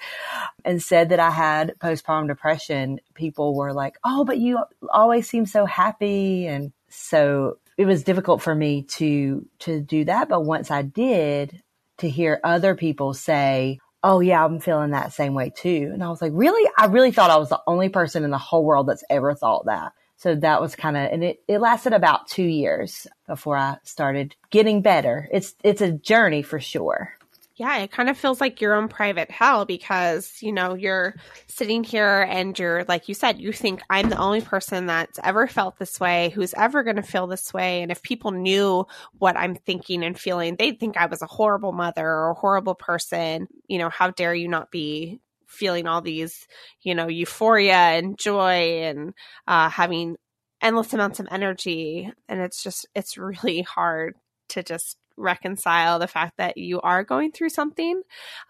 and 0.63 0.81
said 0.81 1.09
that 1.09 1.19
I 1.19 1.29
had 1.29 1.75
postpartum 1.79 2.27
depression. 2.27 2.99
People 3.13 3.55
were 3.55 3.73
like, 3.73 3.97
Oh, 4.03 4.23
but 4.23 4.37
you 4.37 4.59
always 4.89 5.29
seem 5.29 5.45
so 5.45 5.65
happy. 5.65 6.47
And 6.47 6.71
so 6.89 7.57
it 7.77 7.85
was 7.85 8.03
difficult 8.03 8.41
for 8.41 8.55
me 8.55 8.83
to, 8.83 9.45
to 9.59 9.81
do 9.81 10.05
that. 10.05 10.29
But 10.29 10.45
once 10.45 10.71
I 10.71 10.81
did 10.83 11.61
to 11.97 12.09
hear 12.09 12.39
other 12.43 12.75
people 12.75 13.13
say, 13.13 13.79
Oh 14.03 14.21
yeah, 14.21 14.45
I'm 14.45 14.59
feeling 14.59 14.91
that 14.91 15.11
same 15.11 15.33
way 15.33 15.51
too. 15.55 15.89
And 15.93 16.03
I 16.03 16.09
was 16.09 16.21
like, 16.21 16.31
really? 16.33 16.69
I 16.77 16.85
really 16.85 17.11
thought 17.11 17.29
I 17.29 17.37
was 17.37 17.49
the 17.49 17.61
only 17.67 17.89
person 17.89 18.23
in 18.23 18.31
the 18.31 18.37
whole 18.37 18.63
world 18.63 18.87
that's 18.87 19.03
ever 19.09 19.35
thought 19.35 19.65
that. 19.65 19.91
So 20.17 20.35
that 20.35 20.61
was 20.61 20.75
kind 20.75 20.97
of, 20.97 21.11
and 21.11 21.23
it, 21.23 21.43
it 21.47 21.59
lasted 21.59 21.93
about 21.93 22.27
two 22.27 22.43
years 22.43 23.07
before 23.27 23.55
I 23.55 23.77
started 23.83 24.35
getting 24.49 24.81
better. 24.81 25.29
It's, 25.31 25.55
it's 25.63 25.81
a 25.81 25.91
journey 25.91 26.41
for 26.41 26.59
sure. 26.59 27.13
Yeah, 27.55 27.77
it 27.79 27.91
kind 27.91 28.07
of 28.07 28.17
feels 28.17 28.39
like 28.39 28.61
your 28.61 28.75
own 28.75 28.87
private 28.87 29.31
hell 29.31 29.65
because, 29.65 30.43
you 30.43 30.51
know, 30.51 30.75
you're 30.75 31.15
sitting 31.47 31.83
here 31.83 32.21
and 32.29 32.57
you're, 32.57 32.83
like 32.83 33.09
you 33.09 33.15
said, 33.15 33.39
you 33.39 33.51
think 33.51 33.81
I'm 33.89 34.09
the 34.09 34.17
only 34.17 34.41
person 34.41 34.85
that's 34.85 35.19
ever 35.23 35.47
felt 35.47 35.79
this 35.79 35.99
way, 35.99 36.29
who's 36.29 36.53
ever 36.53 36.83
going 36.83 36.97
to 36.97 37.01
feel 37.01 37.25
this 37.25 37.51
way. 37.55 37.81
And 37.81 37.91
if 37.91 38.03
people 38.03 38.29
knew 38.29 38.85
what 39.17 39.35
I'm 39.35 39.55
thinking 39.55 40.03
and 40.03 40.19
feeling, 40.19 40.55
they'd 40.55 40.79
think 40.79 40.97
I 40.97 41.07
was 41.07 41.23
a 41.23 41.27
horrible 41.27 41.71
mother 41.71 42.07
or 42.07 42.29
a 42.29 42.35
horrible 42.35 42.75
person. 42.75 43.47
You 43.67 43.79
know, 43.79 43.89
how 43.89 44.11
dare 44.11 44.35
you 44.35 44.47
not 44.47 44.69
be 44.69 45.19
feeling 45.47 45.87
all 45.87 46.01
these, 46.01 46.47
you 46.81 46.93
know, 46.93 47.07
euphoria 47.07 47.73
and 47.73 48.17
joy 48.17 48.83
and 48.83 49.13
uh, 49.47 49.69
having 49.69 50.17
endless 50.61 50.93
amounts 50.93 51.19
of 51.19 51.27
energy. 51.31 52.11
And 52.27 52.39
it's 52.39 52.61
just, 52.61 52.87
it's 52.95 53.17
really 53.17 53.61
hard 53.61 54.15
to 54.49 54.63
just 54.63 54.97
reconcile 55.17 55.99
the 55.99 56.07
fact 56.07 56.37
that 56.37 56.57
you 56.57 56.79
are 56.81 57.03
going 57.03 57.31
through 57.31 57.49
something 57.49 58.01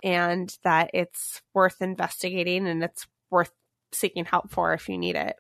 and 0.04 0.56
that 0.64 0.92
it's 0.94 1.42
worth 1.54 1.82
investigating 1.82 2.68
and 2.68 2.84
it's 2.84 3.08
worth 3.30 3.52
seeking 3.94 4.26
help 4.26 4.52
for 4.52 4.74
if 4.74 4.90
you 4.90 4.98
need 4.98 5.16
it. 5.16 5.36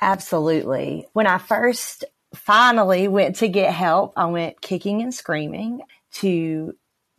Absolutely. 0.00 1.06
When 1.12 1.26
I 1.26 1.38
first 1.38 2.04
finally 2.34 3.06
went 3.06 3.36
to 3.36 3.48
get 3.48 3.72
help, 3.72 4.14
I 4.16 4.26
went 4.26 4.60
kicking 4.60 5.02
and 5.02 5.14
screaming 5.14 5.82
to 6.14 6.74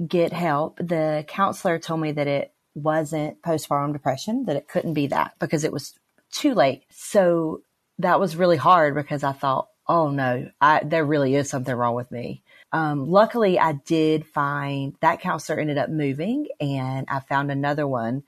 get 0.06 0.34
help. 0.34 0.78
The 0.78 1.24
counselor 1.28 1.80
told 1.80 2.02
me 2.02 2.12
that 2.12 2.28
it 2.28 2.52
wasn't 2.76 3.42
postpartum 3.42 3.94
depression, 3.94 4.46
that 4.46 4.56
it 4.56 4.68
couldn't 4.68 4.94
be 4.94 5.08
that 5.08 5.34
because 5.40 5.64
it 5.64 5.74
was 5.74 5.98
too 6.32 6.54
late. 6.54 6.84
So 6.92 7.62
that 8.00 8.20
was 8.20 8.36
really 8.36 8.58
hard 8.58 8.94
because 8.94 9.24
I 9.24 9.32
thought, 9.32 9.70
oh 9.88 10.10
no, 10.10 10.50
I, 10.62 10.82
there 10.84 11.06
really 11.06 11.36
is 11.36 11.50
something 11.50 11.74
wrong 11.74 11.96
with 11.96 12.12
me. 12.12 12.44
Um, 12.72 13.10
luckily, 13.10 13.58
I 13.58 13.74
did 13.74 14.26
find 14.26 14.96
that 15.00 15.22
counselor 15.22 15.60
ended 15.60 15.78
up 15.78 15.90
moving, 15.90 16.48
and 16.60 17.08
I 17.10 17.22
found 17.22 17.52
another 17.52 17.88
one 17.88 18.24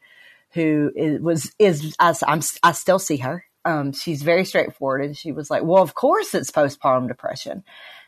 who 0.52 0.92
is, 0.96 1.20
was 1.20 1.52
is 1.60 1.96
I, 2.00 2.16
I'm, 2.26 2.42
I 2.64 2.72
still 2.72 3.00
see 3.00 3.18
her. 3.18 3.44
Um, 3.66 3.92
she's 3.92 4.24
very 4.24 4.46
straightforward, 4.46 5.04
and 5.04 5.18
she 5.18 5.34
was 5.34 5.52
like, 5.52 5.64
"Well, 5.64 5.84
of 5.84 5.96
course 5.96 6.34
it's 6.34 6.52
postpartum 6.52 7.10
depression 7.10 7.64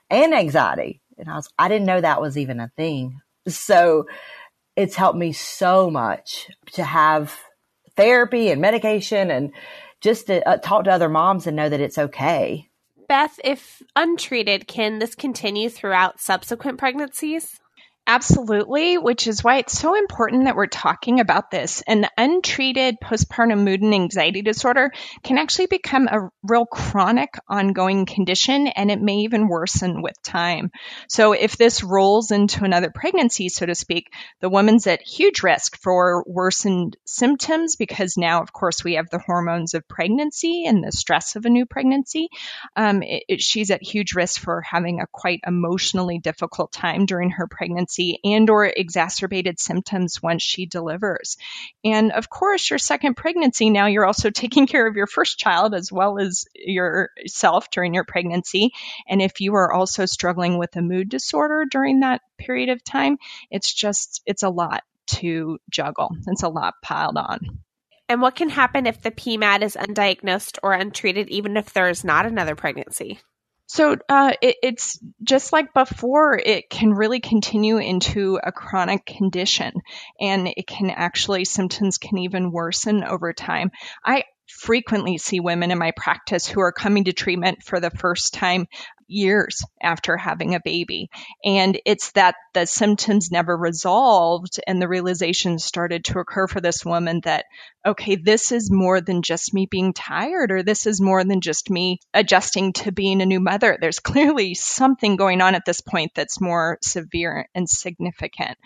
and 0.10 0.34
anxiety," 0.34 1.02
and 1.18 1.30
I 1.30 1.36
was 1.36 1.50
I 1.60 1.68
didn't 1.68 1.88
know 1.88 2.00
that 2.00 2.22
was 2.22 2.38
even 2.38 2.60
a 2.62 2.72
thing. 2.78 3.22
So 3.48 4.06
it's 4.80 4.96
helped 4.96 5.18
me 5.18 5.34
so 5.34 5.92
much 5.92 6.50
to 6.72 6.84
have 6.84 7.38
therapy 7.98 8.50
and 8.50 8.62
medication 8.62 9.30
and 9.30 9.52
just 10.00 10.28
to 10.28 10.48
uh, 10.48 10.56
talk 10.56 10.86
to 10.86 10.92
other 10.92 11.10
moms 11.10 11.46
and 11.46 11.58
know 11.58 11.68
that 11.68 11.82
it's 11.82 11.98
okay. 11.98 12.70
Beth, 13.10 13.38
if 13.44 13.82
untreated, 13.98 14.68
can 14.68 15.00
this 15.00 15.16
continue 15.16 15.70
throughout 15.70 16.22
subsequent 16.22 16.78
pregnancies? 16.78 17.59
Absolutely, 18.12 18.98
which 18.98 19.28
is 19.28 19.44
why 19.44 19.58
it's 19.58 19.78
so 19.78 19.94
important 19.94 20.46
that 20.46 20.56
we're 20.56 20.66
talking 20.66 21.20
about 21.20 21.52
this. 21.52 21.84
An 21.86 22.08
untreated 22.18 22.96
postpartum 23.00 23.64
mood 23.64 23.84
and 23.84 23.94
anxiety 23.94 24.42
disorder 24.42 24.92
can 25.24 25.38
actually 25.38 25.68
become 25.68 26.08
a 26.08 26.32
real 26.42 26.66
chronic, 26.66 27.36
ongoing 27.48 28.08
condition, 28.08 28.66
and 28.66 28.90
it 28.90 29.00
may 29.00 29.18
even 29.18 29.48
worsen 29.48 30.02
with 30.02 30.20
time. 30.24 30.72
So, 31.08 31.34
if 31.34 31.56
this 31.56 31.84
rolls 31.84 32.32
into 32.32 32.64
another 32.64 32.90
pregnancy, 32.90 33.48
so 33.48 33.68
to 33.68 33.76
speak, 33.76 34.12
the 34.40 34.50
woman's 34.50 34.88
at 34.88 35.04
huge 35.04 35.44
risk 35.44 35.78
for 35.80 36.24
worsened 36.26 36.98
symptoms 37.06 37.76
because 37.76 38.18
now, 38.18 38.42
of 38.42 38.52
course, 38.52 38.84
we 38.84 38.96
have 38.96 39.12
the 39.12 39.20
hormones 39.20 39.76
of 39.76 39.88
pregnancy 39.88 40.66
and 40.66 40.84
the 40.84 40.92
stress 40.92 41.36
of 41.36 41.46
a 41.46 41.50
new 41.52 41.68
pregnancy. 41.68 42.30
Um, 42.76 43.04
it, 43.04 43.24
it, 43.28 43.42
she's 43.42 43.70
at 43.70 43.84
huge 43.84 44.16
risk 44.16 44.42
for 44.42 44.62
having 44.62 45.00
a 45.00 45.06
quite 45.12 45.42
emotionally 45.46 46.18
difficult 46.18 46.72
time 46.72 47.06
during 47.06 47.30
her 47.30 47.46
pregnancy 47.46 47.99
pregnancy 48.00 48.20
and 48.24 48.50
or 48.50 48.66
exacerbated 48.66 49.60
symptoms 49.60 50.22
once 50.22 50.42
she 50.42 50.66
delivers. 50.66 51.38
And 51.84 52.12
of 52.12 52.30
course, 52.30 52.70
your 52.70 52.80
second 52.80 53.16
pregnancy, 53.16 53.70
now 53.70 53.88
you're 53.88 54.06
also 54.06 54.30
taking 54.30 54.68
care 54.68 54.88
of 54.88 54.96
your 54.96 55.08
first 55.08 55.38
child 55.38 55.74
as 55.74 55.92
well 55.92 56.20
as 56.20 56.46
yourself 56.56 57.70
during 57.72 57.94
your 57.94 58.06
pregnancy. 58.06 58.72
And 59.08 59.22
if 59.22 59.42
you 59.42 59.56
are 59.56 59.74
also 59.74 60.06
struggling 60.06 60.58
with 60.58 60.76
a 60.76 60.82
mood 60.82 61.10
disorder 61.10 61.66
during 61.70 62.02
that 62.02 62.22
period 62.38 62.70
of 62.70 62.84
time, 62.84 63.18
it's 63.52 63.74
just, 63.74 64.22
it's 64.26 64.44
a 64.44 64.50
lot 64.50 64.84
to 65.08 65.58
juggle. 65.70 66.16
It's 66.28 66.44
a 66.44 66.50
lot 66.50 66.76
piled 66.82 67.18
on. 67.18 67.60
And 68.08 68.22
what 68.22 68.36
can 68.36 68.50
happen 68.50 68.88
if 68.88 69.02
the 69.02 69.12
PMAD 69.12 69.62
is 69.62 69.76
undiagnosed 69.76 70.58
or 70.64 70.74
untreated, 70.74 71.30
even 71.30 71.58
if 71.58 71.74
there 71.74 71.90
is 71.90 72.04
not 72.04 72.26
another 72.26 72.56
pregnancy? 72.56 73.20
So 73.70 73.98
uh, 74.10 74.34
it, 74.42 74.56
it's 74.64 75.00
just 75.22 75.54
like 75.54 75.76
before, 75.76 76.36
it 76.36 76.72
can 76.72 76.92
really 76.92 77.20
continue 77.20 77.78
into 77.78 78.40
a 78.44 78.52
chronic 78.52 79.06
condition, 79.06 79.74
and 80.20 80.48
it 80.48 80.66
can 80.66 80.90
actually, 80.90 81.46
symptoms 81.46 82.00
can 82.00 82.18
even 82.18 82.52
worsen 82.52 83.04
over 83.04 83.32
time. 83.32 83.70
I 84.04 84.24
frequently 84.50 85.18
see 85.18 85.40
women 85.40 85.72
in 85.72 85.78
my 85.78 85.92
practice 85.92 86.48
who 86.48 86.60
are 86.60 86.72
coming 86.72 87.06
to 87.06 87.14
treatment 87.14 87.64
for 87.64 87.80
the 87.80 87.92
first 87.92 88.34
time 88.34 88.68
years 89.10 89.64
after 89.82 90.16
having 90.18 90.56
a 90.56 90.62
baby. 90.64 91.10
And 91.44 91.80
it's 91.86 92.12
that 92.12 92.36
the 92.54 92.66
symptoms 92.66 93.32
never 93.32 93.56
resolved 93.56 94.60
and 94.68 94.82
the 94.82 94.88
realization 94.88 95.60
started 95.60 96.06
to 96.06 96.20
occur 96.20 96.48
for 96.48 96.62
this 96.62 96.86
woman 96.86 97.22
that, 97.24 97.46
okay, 97.86 98.16
this 98.16 98.52
is 98.52 98.70
more 98.72 99.02
than 99.02 99.22
just 99.22 99.54
me 99.54 99.68
being 99.70 99.94
tired 99.94 100.52
or 100.52 100.64
this 100.64 100.86
is 100.86 101.02
more 101.02 101.24
than 101.24 101.42
just 101.42 101.70
me 101.70 102.00
adjusting 102.14 102.74
to 102.74 102.92
being 102.92 103.22
a 103.22 103.26
new 103.26 103.40
mother. 103.40 103.78
There's 103.80 104.00
clearly 104.00 104.54
something 104.54 105.16
going 105.16 105.42
on 105.42 105.56
at 105.56 105.66
this 105.66 105.82
point 105.82 106.12
that's 106.16 106.42
more 106.42 106.78
severe 106.82 107.48
and 107.56 107.68
significant. 107.70 108.58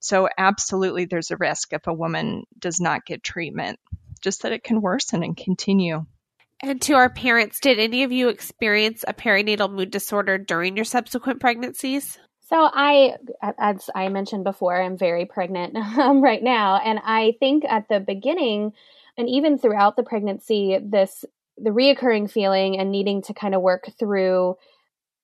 So, 0.00 0.28
absolutely, 0.36 1.06
there's 1.06 1.30
a 1.30 1.38
risk 1.38 1.72
if 1.72 1.86
a 1.86 1.94
woman 1.94 2.44
does 2.58 2.78
not 2.78 3.06
get 3.06 3.22
treatment, 3.22 3.80
just 4.24 4.42
that 4.42 4.52
it 4.52 4.64
can 4.64 4.80
worsen 4.80 5.22
and 5.22 5.36
continue. 5.36 6.04
And 6.62 6.80
to 6.82 6.94
our 6.94 7.10
parents, 7.10 7.60
did 7.60 7.78
any 7.78 8.04
of 8.04 8.10
you 8.10 8.30
experience 8.30 9.04
a 9.06 9.12
perinatal 9.12 9.70
mood 9.70 9.90
disorder 9.90 10.38
during 10.38 10.76
your 10.76 10.84
subsequent 10.84 11.40
pregnancies? 11.40 12.18
So 12.48 12.56
I, 12.56 13.16
as 13.58 13.88
I 13.94 14.08
mentioned 14.08 14.44
before, 14.44 14.80
I'm 14.80 14.98
very 14.98 15.26
pregnant 15.26 15.76
um, 15.98 16.22
right 16.22 16.42
now, 16.42 16.76
and 16.76 16.98
I 17.04 17.34
think 17.38 17.64
at 17.64 17.88
the 17.88 18.00
beginning, 18.00 18.72
and 19.16 19.28
even 19.28 19.58
throughout 19.58 19.96
the 19.96 20.02
pregnancy, 20.02 20.78
this 20.82 21.24
the 21.56 21.70
reoccurring 21.70 22.30
feeling 22.30 22.78
and 22.78 22.90
needing 22.90 23.22
to 23.22 23.34
kind 23.34 23.54
of 23.54 23.62
work 23.62 23.88
through 23.98 24.56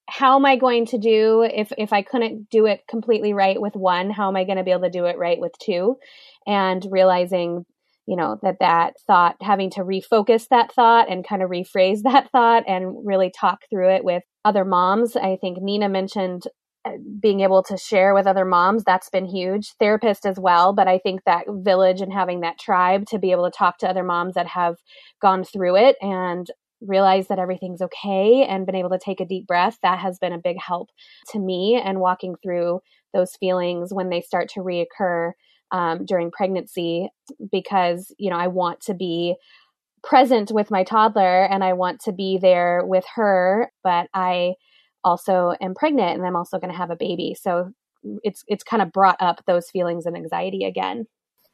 how 0.09 0.37
am 0.37 0.45
I 0.45 0.57
going 0.57 0.87
to 0.87 0.99
do 0.99 1.43
if 1.43 1.73
if 1.79 1.93
I 1.93 2.03
couldn't 2.03 2.51
do 2.51 2.67
it 2.67 2.87
completely 2.89 3.33
right 3.33 3.61
with 3.61 3.75
one, 3.75 4.11
how 4.11 4.29
am 4.29 4.37
I 4.37 4.45
going 4.45 4.59
to 4.59 4.65
be 4.65 4.73
able 4.73 4.83
to 4.83 4.91
do 4.91 5.07
it 5.07 5.19
right 5.19 5.39
with 5.39 5.53
two, 5.59 5.99
and 6.47 6.85
realizing 6.91 7.65
you 8.07 8.17
know 8.17 8.39
that 8.43 8.57
that 8.61 8.95
thought 9.07 9.37
having 9.41 9.71
to 9.71 9.81
refocus 9.81 10.49
that 10.49 10.73
thought 10.73 11.11
and 11.11 11.27
kind 11.27 11.43
of 11.43 11.51
rephrase 11.51 12.03
that 12.05 12.31
thought 12.31 12.65
and 12.67 13.07
really 13.07 13.31
talk 13.31 13.61
through 13.71 13.91
it 13.91 14.05
with 14.05 14.23
other 14.45 14.65
moms. 14.65 15.17
I 15.17 15.37
think 15.41 15.59
nina 15.61 15.89
mentioned 15.89 16.45
uh, 16.87 16.93
being 17.21 17.41
able 17.41 17.63
to 17.63 17.77
share 17.77 18.15
with 18.15 18.27
other 18.27 18.47
moms 18.47 18.85
that's 18.85 19.11
been 19.11 19.27
huge. 19.27 19.75
Therapist 19.79 20.25
as 20.25 20.39
well 20.39 20.73
but 20.73 20.89
i 20.89 20.99
think 20.99 21.21
that 21.25 21.45
village 21.49 22.01
and 22.01 22.13
having 22.13 22.41
that 22.41 22.59
tribe 22.59 23.07
to 23.07 23.19
be 23.19 23.33
able 23.33 23.45
to 23.45 23.57
talk 23.57 23.79
to 23.79 23.89
other 23.89 24.03
moms 24.03 24.35
that 24.35 24.47
have 24.47 24.77
gone 25.21 25.45
through 25.45 25.77
it 25.77 25.97
and 26.01 26.47
realize 26.81 27.29
that 27.29 27.39
everything's 27.39 27.83
okay 27.83 28.47
and 28.49 28.67
been 28.67 28.75
able 28.75 28.91
to 28.91 28.99
take 28.99 29.21
a 29.21 29.27
deep 29.27 29.47
breath 29.47 29.79
that 29.83 29.99
has 29.99 30.19
been 30.19 30.33
a 30.33 30.39
big 30.39 30.57
help 30.59 30.89
to 31.29 31.39
me 31.39 31.81
and 31.83 32.01
walking 32.01 32.35
through 32.43 32.81
those 33.13 33.37
feelings 33.37 33.93
when 33.93 34.09
they 34.09 34.21
start 34.21 34.49
to 34.49 34.61
reoccur 34.61 35.33
um, 35.73 36.05
during 36.05 36.31
pregnancy 36.31 37.09
because 37.51 38.13
you 38.19 38.31
know 38.31 38.37
I 38.37 38.49
want 38.49 38.81
to 38.83 38.95
be 38.95 39.37
present 40.03 40.51
with 40.51 40.71
my 40.71 40.85
toddler 40.85 41.45
and 41.45 41.63
I 41.63 41.75
want 41.75 42.01
to 42.03 42.13
be 42.13 42.39
there 42.39 42.83
with 42.85 43.05
her, 43.15 43.71
but 43.85 44.09
I 44.15 44.55
also 45.05 45.55
am 45.61 45.75
pregnant 45.75 46.17
and 46.17 46.27
I'm 46.27 46.37
also 46.37 46.59
going 46.59 46.73
to 46.73 46.77
have 46.77 46.91
a 46.91 46.97
baby. 46.97 47.37
So 47.39 47.73
it's 48.23 48.45
it's 48.49 48.65
kind 48.65 48.83
of 48.83 48.93
brought 48.93 49.21
up 49.21 49.43
those 49.47 49.71
feelings 49.71 50.07
and 50.07 50.17
anxiety 50.17 50.65
again. 50.65 51.07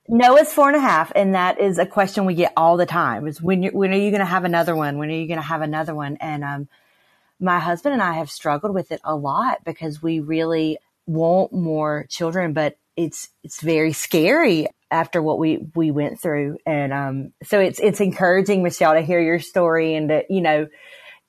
Noah's 0.09 0.53
four 0.53 0.69
and 0.69 0.77
a 0.77 0.81
half, 0.81 1.11
and 1.17 1.35
that 1.35 1.61
is 1.61 1.79
a 1.79 1.87
question 1.87 2.27
we 2.27 2.35
get 2.35 2.53
all 2.57 2.77
the 2.77 2.87
time: 2.87 3.27
is 3.27 3.43
when 3.43 3.65
when 3.65 3.93
are 3.93 3.99
you 3.99 4.11
going 4.11 4.21
to 4.21 4.27
have 4.27 4.45
another 4.45 4.77
one? 4.77 4.99
When 4.99 5.11
are 5.11 5.15
you 5.15 5.27
going 5.27 5.41
to 5.41 5.47
have 5.47 5.63
another 5.63 5.95
one? 5.95 6.17
And 6.21 6.45
um, 6.45 6.69
my 7.41 7.59
husband 7.59 7.93
and 7.95 8.03
I 8.03 8.15
have 8.15 8.31
struggled 8.31 8.73
with 8.73 8.93
it 8.93 9.01
a 9.05 9.17
lot 9.17 9.65
because 9.65 10.03
we 10.03 10.21
really 10.21 10.79
want 11.07 11.53
more 11.53 12.07
children, 12.09 12.53
but 12.53 12.79
it's 12.97 13.29
it's 13.43 13.61
very 13.61 13.93
scary 13.93 14.69
after 14.91 15.23
what 15.23 15.39
we 15.39 15.67
we 15.75 15.91
went 15.91 16.21
through. 16.21 16.59
And 16.67 16.93
um 16.93 17.33
so 17.45 17.61
it's 17.61 17.79
it's 17.81 18.01
encouraging 18.01 18.63
michelle 18.63 18.95
to 18.95 19.03
hear 19.03 19.21
your 19.21 19.41
story 19.41 19.95
and 19.95 20.09
to 20.09 20.25
you 20.29 20.41
know 20.41 20.69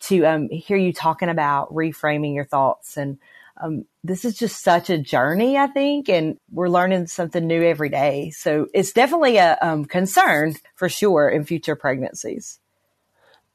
to 0.02 0.26
um 0.26 0.50
hear 0.50 0.78
you 0.78 0.94
talking 0.94 1.30
about 1.30 1.74
reframing 1.74 2.34
your 2.34 2.46
thoughts. 2.46 2.98
And 2.98 3.18
um 3.62 3.86
this 4.04 4.24
is 4.24 4.38
just 4.38 4.64
such 4.64 4.90
a 4.90 4.98
journey 4.98 5.58
i 5.58 5.68
think 5.68 6.08
and 6.08 6.38
we're 6.52 6.70
learning 6.70 7.08
something 7.08 7.46
new 7.46 7.62
every 7.64 7.90
day. 7.90 8.32
So 8.32 8.68
it's 8.74 8.94
definitely 8.94 9.38
a 9.38 9.58
um, 9.62 9.86
concern 9.86 10.56
for 10.76 10.88
sure 10.88 11.30
in 11.30 11.44
future 11.44 11.76
pregnancies. 11.76 12.60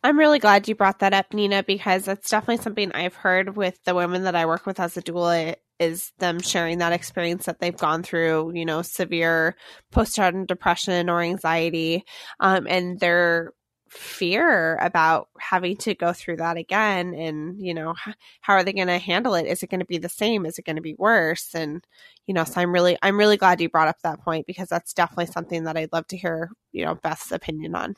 I'm 0.05 0.19
really 0.19 0.41
glad 0.41 0.67
you 0.67 0.75
brought 0.75 0.99
that 0.99 1.15
up, 1.15 1.33
Nina, 1.33 1.63
because 1.63 2.07
that's 2.07 2.29
definitely 2.29 2.63
something 2.63 2.91
I've 2.93 3.15
heard 3.15 3.57
with 3.57 3.79
the 3.85 3.95
women 3.95 4.25
that 4.25 4.35
I 4.35 4.47
work 4.47 4.67
with 4.67 4.81
as 4.81 4.97
a 4.97 5.03
doula 5.03 5.55
is 5.83 6.13
them 6.19 6.41
sharing 6.41 6.79
that 6.79 6.93
experience 6.93 7.47
that 7.47 7.61
they've 7.61 7.77
gone 7.77 8.03
through, 8.03 8.53
you 8.55 8.65
know, 8.65 8.83
severe 8.83 9.57
postpartum 9.93 10.47
depression 10.47 11.11
or 11.11 11.21
anxiety, 11.21 12.05
um, 12.41 12.67
and 12.69 13.01
their 13.01 13.53
fear 13.89 14.77
about 14.77 15.29
having 15.39 15.77
to 15.77 15.95
go 15.95 16.15
through 16.15 16.37
that 16.37 16.57
again. 16.57 17.13
And, 17.15 17.61
you 17.61 17.75
know, 17.75 17.95
how 18.41 18.55
are 18.55 18.65
they 18.65 18.73
going 18.73 18.87
to 18.87 18.99
handle 18.99 19.35
it? 19.35 19.47
Is 19.47 19.63
it 19.63 19.71
going 19.71 19.81
to 19.81 19.87
be 19.87 19.99
the 19.99 20.09
same? 20.09 20.47
Is 20.47 20.59
it 20.59 20.65
going 20.65 20.77
to 20.77 20.83
be 20.83 20.95
worse? 20.95 21.55
And, 21.55 21.85
you 22.27 22.33
know, 22.33 22.45
so 22.45 22.61
I'm 22.61 22.73
really, 22.73 22.97
I'm 23.03 23.19
really 23.19 23.37
glad 23.37 23.61
you 23.61 23.69
brought 23.69 23.89
up 23.89 24.01
that 24.03 24.21
point 24.21 24.47
because 24.47 24.69
that's 24.69 24.95
definitely 24.95 25.27
something 25.27 25.65
that 25.65 25.77
I'd 25.77 25.93
love 25.93 26.07
to 26.09 26.17
hear, 26.17 26.51
you 26.73 26.87
know, 26.87 26.95
Beth's 26.95 27.33
opinion 27.33 27.75
on. 27.75 27.95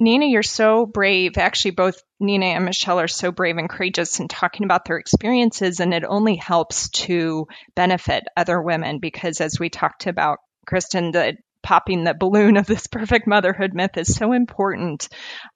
Nina, 0.00 0.26
you're 0.26 0.42
so 0.42 0.86
brave. 0.86 1.38
Actually, 1.38 1.72
both 1.72 2.02
Nina 2.20 2.46
and 2.46 2.64
Michelle 2.64 3.00
are 3.00 3.08
so 3.08 3.32
brave 3.32 3.56
and 3.56 3.68
courageous 3.68 4.20
in 4.20 4.28
talking 4.28 4.64
about 4.64 4.84
their 4.84 4.98
experiences, 4.98 5.80
and 5.80 5.92
it 5.92 6.04
only 6.04 6.36
helps 6.36 6.88
to 6.90 7.46
benefit 7.74 8.24
other 8.36 8.60
women 8.62 9.00
because, 9.00 9.40
as 9.40 9.58
we 9.58 9.70
talked 9.70 10.06
about, 10.06 10.38
Kristen, 10.66 11.10
the 11.10 11.36
popping 11.62 12.04
the 12.04 12.14
balloon 12.14 12.56
of 12.56 12.66
this 12.66 12.86
perfect 12.92 13.26
motherhood 13.26 13.74
myth 13.74 13.96
is 13.96 14.14
so 14.14 14.32
important. 14.32 15.08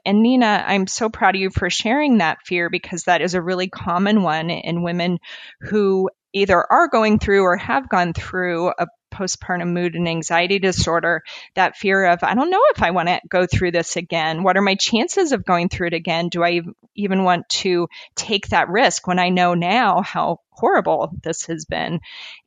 And 0.05 0.23
Nina, 0.23 0.65
I'm 0.67 0.87
so 0.87 1.09
proud 1.09 1.37
of 1.37 1.41
you 1.41 1.51
for 1.51 1.71
sharing 1.71 2.19
that 2.19 2.39
fear 2.45 2.69
because 2.69 3.05
that 3.05 3.23
is 3.23 3.35
a 3.35 3.43
really 3.43 3.69
common 3.69 4.23
one 4.23 4.51
in 4.51 4.83
women 4.83 5.19
who 5.61 6.11
either 6.33 6.65
are 6.71 6.89
going 6.89 7.19
through 7.19 7.43
or 7.43 7.57
have 7.57 7.89
gone 7.89 8.13
through 8.13 8.73
a 8.79 8.87
postpartum 9.13 9.73
mood 9.73 9.95
and 9.95 10.09
anxiety 10.09 10.59
disorder, 10.59 11.23
that 11.55 11.77
fear 11.77 12.07
of, 12.07 12.21
I 12.23 12.35
don't 12.35 12.51
know 12.51 12.63
if 12.75 12.83
I 12.83 12.91
want 12.91 13.09
to 13.09 13.21
go 13.29 13.47
through 13.47 13.73
this 13.73 13.97
again. 13.97 14.43
What 14.43 14.57
are 14.57 14.63
my 14.63 14.75
chances 14.75 15.33
of 15.33 15.45
going 15.45 15.69
through 15.69 15.89
it 15.89 15.95
again? 15.95 16.29
Do 16.29 16.43
I 16.43 16.63
even 16.95 17.25
want 17.25 17.49
to 17.51 17.89
take 18.15 18.49
that 18.49 18.69
risk 18.69 19.07
when 19.07 19.19
I 19.19 19.29
know 19.29 19.55
now 19.55 20.03
how 20.03 20.41
horrible 20.51 21.13
this 21.23 21.47
has 21.47 21.65
been? 21.65 22.01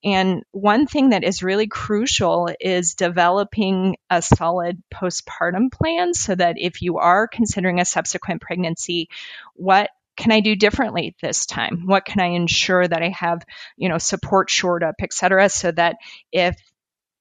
And 0.04 0.44
one 0.52 0.88
thing 0.88 1.12
that 1.12 1.24
is 1.24 1.44
really 1.44 1.68
crucial 1.68 2.50
is 2.60 2.96
developing 2.96 3.98
a 4.10 4.22
solid 4.22 4.82
postpartum 4.94 5.72
plan 5.72 6.14
so 6.14 6.36
that 6.36 6.56
if 6.58 6.82
you 6.82 6.98
are 6.98 7.28
considering 7.28 7.80
a 7.80 7.86
subsequent 7.86 8.42
pregnancy, 8.42 9.10
what 9.54 9.90
can 10.18 10.32
I 10.32 10.40
do 10.40 10.56
differently 10.56 11.16
this 11.22 11.46
time? 11.46 11.84
What 11.86 12.06
can 12.06 12.20
I 12.22 12.28
ensure 12.28 12.88
that 12.88 13.02
I 13.02 13.10
have, 13.10 13.44
you 13.78 13.90
know, 13.90 13.98
support 13.98 14.50
shored 14.50 14.84
up, 14.84 14.96
et 15.02 15.14
cetera, 15.14 15.50
so 15.50 15.72
that 15.72 15.98
if 16.32 16.56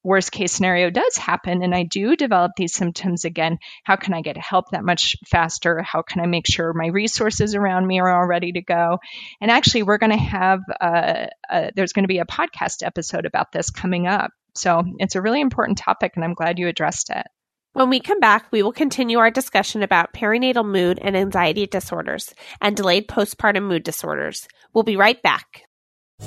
worst 0.04 0.30
case 0.30 0.52
scenario 0.52 0.90
does 0.90 1.16
happen 1.16 1.62
and 1.62 1.74
I 1.74 1.84
do 1.84 2.14
develop 2.14 2.52
these 2.56 2.74
symptoms 2.74 3.24
again, 3.24 3.58
how 3.84 3.96
can 3.96 4.12
I 4.12 4.20
get 4.20 4.36
help 4.36 4.70
that 4.70 4.84
much 4.84 5.16
faster? 5.26 5.80
How 5.80 6.02
can 6.02 6.20
I 6.20 6.26
make 6.26 6.46
sure 6.46 6.74
my 6.74 6.88
resources 6.88 7.54
around 7.54 7.86
me 7.86 8.00
are 8.00 8.10
all 8.10 8.26
ready 8.26 8.52
to 8.52 8.60
go? 8.60 8.98
And 9.40 9.50
actually, 9.50 9.82
we're 9.82 9.98
going 9.98 10.12
to 10.12 10.18
have, 10.18 10.60
a, 10.80 11.28
a, 11.50 11.70
there's 11.74 11.94
going 11.94 12.04
to 12.04 12.08
be 12.08 12.18
a 12.18 12.26
podcast 12.26 12.86
episode 12.86 13.24
about 13.24 13.50
this 13.50 13.70
coming 13.70 14.06
up. 14.06 14.30
So 14.54 14.84
it's 14.98 15.16
a 15.16 15.22
really 15.22 15.40
important 15.40 15.78
topic, 15.78 16.12
and 16.14 16.24
I'm 16.24 16.34
glad 16.34 16.58
you 16.58 16.68
addressed 16.68 17.10
it. 17.10 17.26
When 17.74 17.90
we 17.90 17.98
come 17.98 18.20
back, 18.20 18.52
we 18.52 18.62
will 18.62 18.70
continue 18.70 19.18
our 19.18 19.32
discussion 19.32 19.82
about 19.82 20.12
perinatal 20.12 20.64
mood 20.64 21.00
and 21.02 21.16
anxiety 21.16 21.66
disorders 21.66 22.32
and 22.60 22.76
delayed 22.76 23.08
postpartum 23.08 23.66
mood 23.66 23.82
disorders. 23.82 24.46
We'll 24.72 24.84
be 24.84 24.94
right 24.94 25.20
back. 25.20 25.64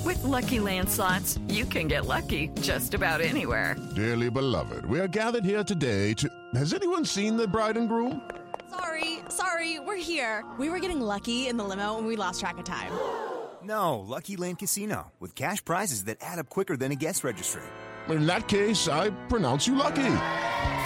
With 0.03 0.21
lucky 0.25 0.57
landslots, 0.57 1.39
you 1.49 1.63
can 1.63 1.87
get 1.87 2.05
lucky 2.05 2.49
just 2.59 2.93
about 2.93 3.21
anywhere. 3.21 3.77
Dearly 3.95 4.29
beloved, 4.29 4.87
we 4.87 4.99
are 4.99 5.07
gathered 5.07 5.45
here 5.45 5.63
today 5.63 6.13
to. 6.15 6.29
Has 6.53 6.73
anyone 6.73 7.05
seen 7.05 7.37
the 7.37 7.47
bride 7.47 7.77
and 7.77 7.87
groom? 7.87 8.29
Sorry, 8.69 9.19
sorry, 9.29 9.79
we're 9.79 9.95
here. 9.95 10.43
We 10.59 10.69
were 10.69 10.79
getting 10.79 10.99
lucky 10.99 11.47
in 11.47 11.55
the 11.55 11.63
limo 11.63 11.97
and 11.97 12.05
we 12.05 12.17
lost 12.17 12.41
track 12.41 12.57
of 12.57 12.65
time. 12.65 12.91
No, 13.63 13.99
Lucky 14.01 14.35
Land 14.35 14.59
Casino, 14.59 15.13
with 15.21 15.33
cash 15.33 15.63
prizes 15.63 16.03
that 16.05 16.17
add 16.19 16.39
up 16.39 16.49
quicker 16.49 16.75
than 16.75 16.91
a 16.91 16.95
guest 16.95 17.23
registry 17.23 17.63
in 18.09 18.25
that 18.25 18.47
case, 18.47 18.87
I 18.87 19.09
pronounce 19.29 19.67
you 19.67 19.75
lucky. 19.75 20.13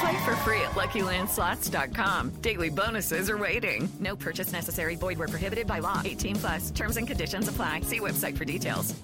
Play 0.01 0.25
for 0.25 0.35
free 0.37 0.61
at 0.61 0.71
LuckyLandSlots.com. 0.71 2.29
Daily 2.41 2.69
bonuses 2.69 3.29
are 3.29 3.37
waiting. 3.37 3.87
No 3.99 4.15
purchase 4.15 4.51
necessary. 4.51 4.95
Void 4.95 5.17
were 5.17 5.27
prohibited 5.27 5.67
by 5.67 5.79
law. 5.79 6.01
18 6.03 6.35
plus. 6.37 6.71
Terms 6.71 6.97
and 6.97 7.07
conditions 7.07 7.47
apply. 7.47 7.81
See 7.81 7.99
website 7.99 8.37
for 8.37 8.45
details. 8.45 8.95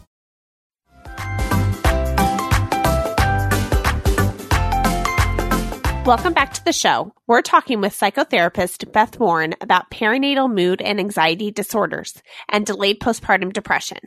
Welcome 6.08 6.32
back 6.32 6.54
to 6.54 6.64
the 6.64 6.72
show. 6.72 7.12
We're 7.28 7.42
talking 7.42 7.82
with 7.82 7.92
psychotherapist 7.92 8.94
Beth 8.94 9.20
Warren 9.20 9.56
about 9.60 9.92
perinatal 9.92 10.50
mood 10.50 10.82
and 10.82 11.02
anxiety 11.02 11.52
disorders 11.52 12.24
and 12.48 12.66
delayed 12.66 13.02
postpartum 13.02 13.52
depression. 13.52 14.00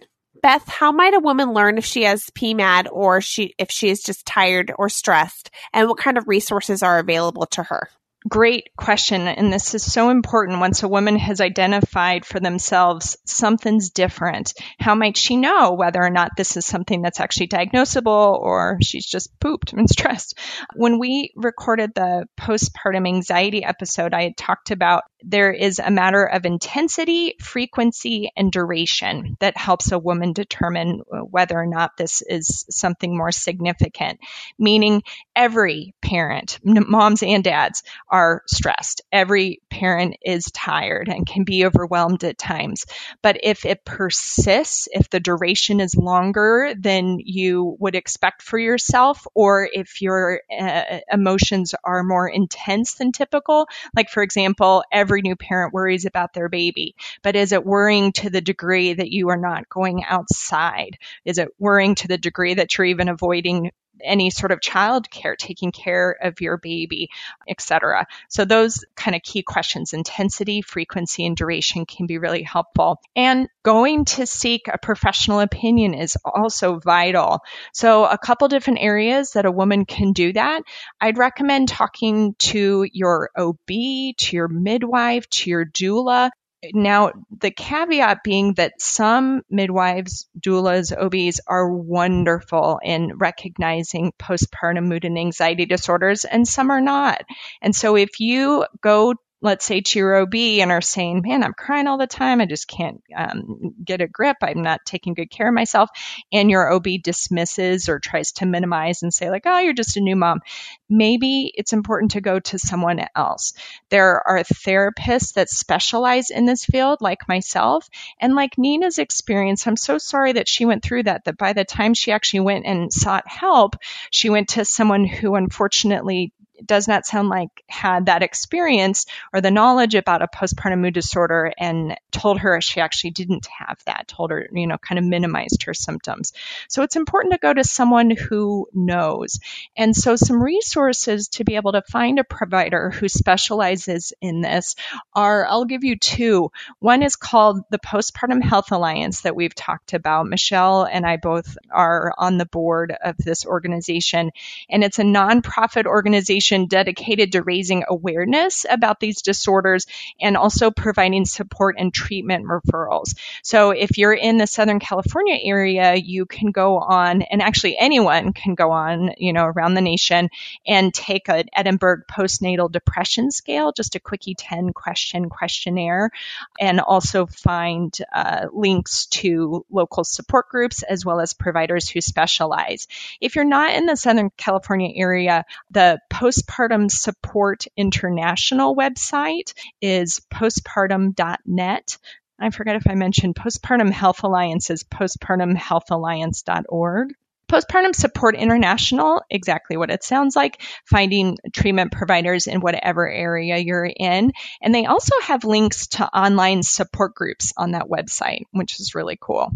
Beth, 0.43 0.69
how 0.69 0.93
might 0.93 1.15
a 1.15 1.21
woman 1.21 1.53
learn 1.53 1.79
if 1.79 1.85
she 1.85 2.05
has 2.05 2.31
PMAD 2.31 2.89
or 2.91 3.21
she 3.21 3.55
if 3.59 3.71
she 3.71 3.89
is 3.91 4.03
just 4.03 4.27
tired 4.27 4.73
or 4.79 4.89
stressed, 4.89 5.51
and 5.73 5.89
what 5.89 5.99
kind 5.99 6.17
of 6.17 6.29
resources 6.29 6.83
are 6.83 6.99
available 6.99 7.47
to 7.47 7.63
her? 7.63 7.89
Great 8.29 8.69
question. 8.77 9.23
And 9.29 9.51
this 9.51 9.75
is 9.75 9.91
so 9.91 10.11
important 10.11 10.61
once 10.61 10.83
a 10.83 10.89
woman 10.89 11.17
has 11.17 11.41
identified 11.41 12.27
for 12.27 12.39
themselves 12.39 13.17
something's 13.25 13.89
different. 13.89 14.53
How 14.79 14.95
might 14.95 15.17
she 15.17 15.37
know 15.37 15.73
whether 15.73 16.03
or 16.03 16.11
not 16.11 16.33
this 16.37 16.59
is 16.59 16.67
something 16.67 17.01
that's 17.01 17.19
actually 17.19 17.49
diagnosable 17.49 18.39
or 18.39 18.77
she's 18.83 19.07
just 19.07 19.31
pooped 19.41 19.73
and 19.73 19.89
stressed? 19.91 20.39
When 20.75 20.99
we 20.99 21.33
recorded 21.35 21.93
the 21.95 22.27
postpartum 22.39 23.09
anxiety 23.09 23.65
episode, 23.65 24.13
I 24.13 24.25
had 24.25 24.37
talked 24.37 24.71
about 24.71 25.05
there 25.23 25.53
is 25.53 25.79
a 25.79 25.91
matter 25.91 26.25
of 26.25 26.45
intensity, 26.45 27.35
frequency, 27.41 28.31
and 28.37 28.51
duration 28.53 29.37
that 29.41 29.57
helps 29.57 29.93
a 29.93 29.99
woman 29.99 30.33
determine 30.33 31.03
whether 31.09 31.59
or 31.59 31.67
not 31.67 31.97
this 31.97 32.23
is 32.23 32.65
something 32.71 33.17
more 33.17 33.33
significant. 33.33 34.21
Meaning, 34.59 35.03
every 35.35 35.95
parent, 36.03 36.59
moms 36.65 37.23
and 37.23 37.45
dads, 37.45 37.83
are 38.09 38.43
stressed. 38.47 39.03
Every 39.13 39.61
parent 39.71 40.17
is 40.25 40.47
tired 40.47 41.09
and 41.09 41.27
can 41.27 41.45
be 41.45 41.67
overwhelmed 41.67 42.25
at 42.25 42.39
times. 42.39 42.87
But 43.23 43.39
if 43.43 43.65
it 43.65 43.85
persists, 43.85 44.89
if 44.93 45.11
the 45.11 45.21
duration 45.21 45.81
is 45.81 45.95
longer 45.95 46.75
than 46.79 47.19
you 47.21 47.77
would 47.81 47.95
expect 47.95 48.43
for 48.43 48.59
yourself, 48.59 49.27
or 49.35 49.69
if 49.73 50.03
your 50.03 50.41
uh, 50.59 50.99
emotions 51.11 51.75
are 51.85 52.03
more 52.03 52.29
intense 52.29 52.95
than 52.95 53.13
typical, 53.13 53.67
like 53.95 54.11
for 54.11 54.23
example, 54.23 54.85
every 54.93 55.10
new 55.19 55.37
parent 55.37 55.73
worries 55.73 56.05
about 56.05 56.33
their 56.33 56.49
baby, 56.49 56.95
but 57.23 57.37
is 57.37 57.53
it 57.53 57.65
worrying 57.65 58.13
to 58.13 58.31
the 58.31 58.41
degree 58.41 58.93
that 58.93 59.11
you 59.11 59.29
are 59.31 59.37
not 59.37 59.69
going 59.69 60.05
outside? 60.05 60.99
Is 61.25 61.39
it 61.39 61.49
worrying 61.59 61.95
to 61.97 62.09
the 62.09 62.19
degree 62.19 62.55
that 62.55 62.77
you're 62.77 62.87
even 62.87 63.09
avoiding 63.09 63.73
any 64.05 64.31
sort 64.31 64.53
of 64.53 64.61
child 64.61 65.11
care, 65.11 65.37
taking 65.37 65.73
care 65.73 66.17
of 66.23 66.41
your 66.41 66.57
baby, 66.57 67.11
etc. 67.49 68.07
So 68.29 68.45
those 68.45 68.85
kind 68.97 69.15
of 69.15 69.23
key 69.23 69.43
questions, 69.43 69.93
intensity, 69.93 70.63
frequency, 70.63 71.27
and 71.27 71.37
duration 71.37 71.87
can 71.87 72.07
be 72.07 72.19
really 72.19 72.43
helpful. 72.43 73.01
And 73.17 73.49
going 73.63 74.05
to 74.07 74.27
seek 74.27 74.69
a 74.69 74.79
professional 74.79 75.41
opinion 75.41 75.95
is 75.95 76.17
also 76.25 76.79
vital. 76.79 77.41
So 77.73 78.05
a 78.05 78.19
couple 78.19 78.49
different 78.49 78.81
areas 78.81 79.33
that 79.33 79.47
a 79.47 79.53
woman 79.53 79.85
can 79.85 80.13
do 80.13 80.33
that. 80.33 80.63
I'd 81.01 81.19
recommend 81.19 81.69
talking 81.69 82.35
to 82.39 82.87
your 82.93 83.31
OB, 83.37 83.67
to 83.67 84.37
your 84.37 84.49
midwife, 84.49 85.29
to 85.31 85.51
your 85.51 85.67
doula, 85.67 86.31
now, 86.75 87.13
the 87.41 87.51
caveat 87.51 88.23
being 88.23 88.55
that 88.55 88.81
some 88.81 89.43
midwives, 89.51 90.29
doulas, 90.39 90.93
OBs 90.97 91.41
are 91.47 91.71
wonderful 91.71 92.81
in 92.83 93.17
recognizing 93.17 94.13
postpartum 94.19 94.87
mood 94.87 95.05
and 95.05 95.19
anxiety 95.19 95.67
disorders, 95.67 96.25
and 96.25 96.47
some 96.47 96.71
are 96.71 96.81
not. 96.81 97.23
And 97.63 97.75
so 97.75 97.97
if 97.97 98.21
you 98.21 98.67
go 98.83 99.15
let's 99.43 99.65
say 99.65 99.83
your 99.95 100.17
OB 100.17 100.35
and 100.35 100.71
are 100.71 100.81
saying, 100.81 101.23
man, 101.23 101.43
I'm 101.43 101.55
crying 101.55 101.87
all 101.87 101.99
the 101.99 102.07
time. 102.07 102.41
I 102.41 102.47
just 102.47 102.69
can't 102.69 103.03
um, 103.17 103.75
get 103.83 104.01
a 104.01 104.09
grip. 104.09 104.37
I'm 104.43 104.63
not 104.63 104.81
taking 104.85 105.15
good 105.15 105.31
care 105.31 105.49
of 105.49 105.55
myself. 105.55 105.91
And 106.33 106.51
your 106.51 106.73
OB 106.73 106.87
dismisses 107.03 107.89
or 107.89 107.99
tries 107.99 108.33
to 108.33 108.47
minimize 108.47 109.03
and 109.03 109.13
say, 109.13 109.31
like, 109.31 109.45
oh, 109.47 109.59
you're 109.59 109.73
just 109.73 109.97
a 109.97 110.01
new 110.01 110.17
mom. 110.17 110.41
Maybe 110.89 111.53
it's 111.55 111.73
important 111.73 112.13
to 112.13 112.21
go 112.21 112.41
to 112.41 112.59
someone 112.59 113.01
else. 113.17 113.55
There 113.89 114.27
are 114.27 114.41
therapists 114.41 115.35
that 115.35 115.49
specialize 115.49 116.31
in 116.31 116.45
this 116.45 116.65
field, 116.65 116.99
like 117.01 117.29
myself. 117.29 117.89
And 118.21 118.35
like 118.35 118.59
Nina's 118.59 118.99
experience, 118.99 119.67
I'm 119.67 119.77
so 119.77 119.99
sorry 119.99 120.33
that 120.33 120.49
she 120.49 120.67
went 120.67 120.83
through 120.83 121.05
that, 121.05 121.25
that 121.25 121.39
by 121.39 121.55
the 121.55 121.65
time 121.65 121.95
she 121.95 122.13
actually 122.13 122.41
went 122.41 122.67
and 122.67 122.93
sought 122.93 123.27
help, 123.27 123.77
she 124.11 124.29
went 124.29 124.51
to 124.51 124.65
someone 124.65 125.07
who 125.07 125.35
unfortunately 125.35 126.33
does 126.65 126.89
not 126.89 127.07
sound 127.07 127.29
like 127.29 127.51
had 127.69 128.07
that 128.07 128.23
experience 128.23 129.07
or 129.33 129.41
the 129.41 129.51
knowledge 129.51 129.95
about 129.95 130.23
a 130.23 130.29
postpartum 130.29 130.81
mood 130.81 130.95
disorder 130.95 131.53
and 131.59 131.97
told 132.11 132.41
her 132.41 132.61
she 132.61 132.81
actually 132.81 133.11
didn't 133.11 133.47
have 133.47 133.79
that, 133.87 134.09
told 134.09 134.31
her, 134.31 134.49
you 134.53 134.67
know, 134.67 134.79
kind 134.79 134.99
of 134.99 135.05
minimized 135.05 135.65
her 135.65 135.75
symptoms. 135.75 136.33
So 136.69 136.83
it's 136.83 136.97
important 136.97 137.33
to 137.33 137.39
go 137.39 137.53
to 137.53 137.65
someone 137.65 138.11
who 138.11 138.69
knows. 138.73 139.41
And 139.77 139.97
so 139.97 140.17
some 140.17 140.43
resources 140.43 141.29
to 141.29 141.45
be 141.45 141.57
able 141.57 141.73
to 141.73 141.83
find 141.83 142.19
a 142.19 142.25
provider 142.25 142.91
who 142.91 143.09
specializes 143.09 144.13
in 144.21 144.41
this 144.41 144.77
are, 145.15 145.47
I'll 145.47 145.65
give 145.65 145.85
you 145.85 145.97
two. 145.97 146.51
One 146.79 147.03
is 147.03 147.17
called 147.17 147.63
the 147.71 147.79
Postpartum 147.79 148.43
Health 148.43 148.73
Alliance 148.73 149.23
that 149.23 149.37
we've 149.37 149.55
talked 149.55 149.95
about. 149.95 150.27
Michelle 150.27 150.85
and 150.85 151.07
I 151.07 151.17
both 151.17 151.57
are 151.71 152.13
on 152.17 152.39
the 152.39 152.47
board 152.47 152.95
of 153.03 153.17
this 153.17 153.47
organization, 153.47 154.31
and 154.69 154.85
it's 154.85 154.99
a 154.99 155.05
nonprofit 155.05 155.87
organization 155.87 156.50
organization 156.51 156.67
dedicated 156.67 157.33
to 157.33 157.43
raising 157.43 157.85
awareness 157.89 158.67
about 158.69 159.01
these 159.01 159.23
disorders 159.23 159.87
and 160.21 160.37
also 160.37 160.71
providing 160.71 161.25
support 161.25 161.77
and 161.79 161.93
treatment 161.93 162.47
referrals. 162.47 163.15
So 163.43 163.71
if 163.71 163.99
you're 163.99 164.15
in 164.15 164.39
the 164.39 164.47
Southern 164.47 164.81
California 164.81 165.39
area, 165.43 165.95
you 165.95 166.27
can 166.27 166.51
go 166.51 166.79
on, 166.79 167.23
and 167.23 167.43
actually 167.43 167.77
anyone 167.79 168.33
can 168.33 168.55
go 168.55 168.71
on, 168.71 169.13
you 169.19 169.33
know, 169.33 169.45
around 169.45 169.75
the 169.75 169.81
nation 169.81 170.29
and 170.67 170.93
take 170.93 171.29
an 171.29 171.45
Edinburgh 171.55 172.03
postnatal 172.11 172.71
depression 172.71 173.31
scale, 173.31 173.73
just 173.73 173.95
a 173.95 174.01
quickie 174.01 174.35
10 174.35 174.73
question 174.73 175.29
questionnaire, 175.29 176.11
and 176.59 176.81
also 176.81 177.27
find 177.27 177.97
uh, 178.15 178.47
links 178.53 179.07
to 179.07 179.65
local 179.71 180.05
support 180.05 180.49
groups 180.49 180.83
as 180.83 181.05
well 181.05 181.21
as 181.21 181.33
providers 181.33 181.89
who 181.89 182.01
specialize. 182.01 182.89
If 183.21 183.37
you're 183.37 183.45
not 183.45 183.75
in 183.75 183.87
the 183.87 183.97
Southern 183.97 184.31
California 184.37 184.93
area, 184.95 185.45
the 185.71 186.01
Postpartum 186.43 186.91
Support 186.91 187.67
International 187.77 188.75
website 188.77 189.53
is 189.81 190.21
postpartum.net. 190.33 191.99
I 192.39 192.51
forget 192.51 192.77
if 192.77 192.87
I 192.89 192.95
mentioned 192.95 193.35
Postpartum 193.35 193.91
Health 193.91 194.23
Alliance 194.23 194.71
is 194.71 194.85
postpartumhealthalliance.org. 194.85 197.09
Postpartum 197.49 197.95
Support 197.95 198.37
International, 198.37 199.23
exactly 199.29 199.77
what 199.77 199.91
it 199.91 200.05
sounds 200.05 200.37
like, 200.37 200.63
finding 200.85 201.37
treatment 201.53 201.91
providers 201.91 202.47
in 202.47 202.61
whatever 202.61 203.11
area 203.11 203.59
you're 203.59 203.85
in. 203.85 204.31
And 204.63 204.73
they 204.75 204.87
also 204.87 205.17
have 205.25 205.45
links 205.45 205.89
to 205.89 206.07
online 206.07 206.63
support 206.63 207.15
groups 207.15 207.53
on 207.57 207.73
that 207.73 207.89
website, 207.89 208.45
which 208.53 208.79
is 208.79 208.95
really 208.95 209.19
cool. 209.21 209.53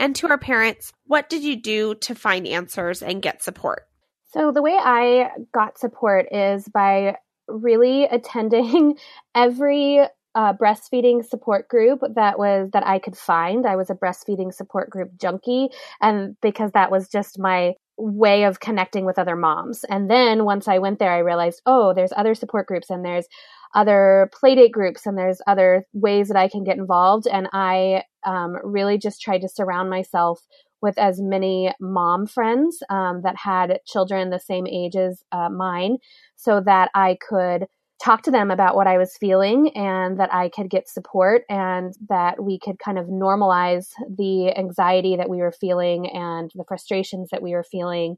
And 0.00 0.16
to 0.16 0.28
our 0.28 0.38
parents, 0.38 0.92
what 1.06 1.28
did 1.28 1.42
you 1.42 1.56
do 1.56 1.94
to 1.96 2.14
find 2.14 2.46
answers 2.46 3.02
and 3.02 3.22
get 3.22 3.42
support? 3.42 3.87
So, 4.28 4.52
the 4.52 4.62
way 4.62 4.76
I 4.78 5.30
got 5.52 5.78
support 5.78 6.26
is 6.30 6.68
by 6.68 7.16
really 7.46 8.04
attending 8.04 8.98
every 9.34 10.00
uh, 10.34 10.52
breastfeeding 10.52 11.24
support 11.24 11.68
group 11.68 12.00
that 12.14 12.38
was 12.38 12.70
that 12.72 12.86
I 12.86 12.98
could 12.98 13.16
find. 13.16 13.66
I 13.66 13.76
was 13.76 13.90
a 13.90 13.94
breastfeeding 13.94 14.52
support 14.52 14.90
group 14.90 15.10
junkie, 15.18 15.70
and 16.00 16.36
because 16.42 16.72
that 16.72 16.90
was 16.90 17.08
just 17.08 17.38
my 17.38 17.74
way 17.96 18.44
of 18.44 18.60
connecting 18.60 19.04
with 19.04 19.18
other 19.18 19.34
moms. 19.34 19.84
And 19.84 20.08
then 20.08 20.44
once 20.44 20.68
I 20.68 20.78
went 20.78 21.00
there, 21.00 21.12
I 21.12 21.18
realized, 21.18 21.62
oh, 21.66 21.92
there's 21.92 22.12
other 22.16 22.34
support 22.34 22.66
groups 22.68 22.90
and 22.90 23.04
there's 23.04 23.26
other 23.74 24.30
playdate 24.32 24.70
groups 24.70 25.04
and 25.04 25.18
there's 25.18 25.42
other 25.46 25.84
ways 25.92 26.28
that 26.28 26.36
I 26.36 26.48
can 26.48 26.62
get 26.62 26.78
involved. 26.78 27.26
And 27.26 27.48
I 27.52 28.04
um, 28.24 28.56
really 28.62 28.98
just 28.98 29.20
tried 29.20 29.40
to 29.40 29.48
surround 29.48 29.90
myself 29.90 30.40
with 30.80 30.98
as 30.98 31.20
many 31.20 31.72
mom 31.80 32.26
friends 32.26 32.82
um, 32.90 33.22
that 33.22 33.36
had 33.36 33.80
children 33.86 34.30
the 34.30 34.40
same 34.40 34.66
age 34.66 34.96
as 34.96 35.22
uh, 35.32 35.48
mine 35.48 35.98
so 36.36 36.60
that 36.60 36.90
I 36.94 37.18
could 37.28 37.66
talk 38.02 38.22
to 38.22 38.30
them 38.30 38.50
about 38.50 38.76
what 38.76 38.86
I 38.86 38.96
was 38.96 39.16
feeling 39.16 39.70
and 39.76 40.20
that 40.20 40.32
I 40.32 40.50
could 40.50 40.70
get 40.70 40.88
support 40.88 41.42
and 41.48 41.94
that 42.08 42.42
we 42.42 42.58
could 42.58 42.78
kind 42.78 42.98
of 42.98 43.06
normalize 43.06 43.88
the 44.08 44.56
anxiety 44.56 45.16
that 45.16 45.28
we 45.28 45.38
were 45.38 45.52
feeling 45.52 46.08
and 46.10 46.50
the 46.54 46.64
frustrations 46.64 47.28
that 47.30 47.42
we 47.42 47.52
were 47.52 47.64
feeling. 47.64 48.16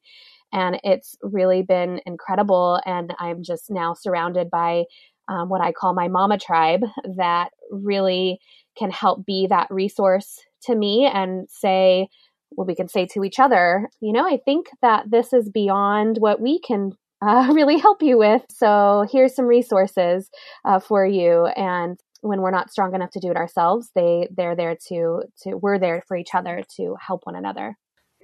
And 0.52 0.78
it's 0.84 1.16
really 1.22 1.62
been 1.62 2.00
incredible. 2.04 2.80
And 2.84 3.14
I'm 3.18 3.42
just 3.42 3.70
now 3.70 3.94
surrounded 3.94 4.50
by 4.50 4.84
um, 5.28 5.48
what 5.48 5.62
I 5.62 5.72
call 5.72 5.94
my 5.94 6.08
mama 6.08 6.38
tribe 6.38 6.82
that 7.16 7.50
really 7.70 8.40
can 8.76 8.90
help 8.90 9.24
be 9.24 9.46
that 9.46 9.68
resource 9.70 10.40
to 10.64 10.74
me 10.74 11.06
and 11.06 11.48
say, 11.48 12.08
well, 12.52 12.66
we 12.66 12.74
can 12.74 12.88
say 12.88 13.06
to 13.06 13.24
each 13.24 13.38
other, 13.38 13.88
you 14.00 14.12
know, 14.12 14.26
I 14.26 14.38
think 14.44 14.66
that 14.82 15.10
this 15.10 15.32
is 15.32 15.48
beyond 15.48 16.18
what 16.18 16.40
we 16.40 16.58
can 16.60 16.92
uh, 17.22 17.52
really 17.52 17.78
help 17.78 18.02
you 18.02 18.16
with. 18.16 18.42
So 18.48 19.06
here's 19.12 19.34
some 19.34 19.44
resources 19.44 20.30
uh, 20.64 20.78
for 20.80 21.04
you. 21.04 21.46
And 21.46 21.98
when 22.22 22.40
we're 22.40 22.50
not 22.50 22.70
strong 22.70 22.94
enough 22.94 23.10
to 23.10 23.20
do 23.20 23.30
it 23.30 23.36
ourselves, 23.36 23.90
they 23.94 24.28
they're 24.34 24.56
there 24.56 24.76
to 24.88 25.22
to 25.42 25.56
we're 25.56 25.78
there 25.78 26.02
for 26.06 26.16
each 26.16 26.34
other 26.34 26.62
to 26.76 26.96
help 27.00 27.22
one 27.24 27.36
another. 27.36 27.76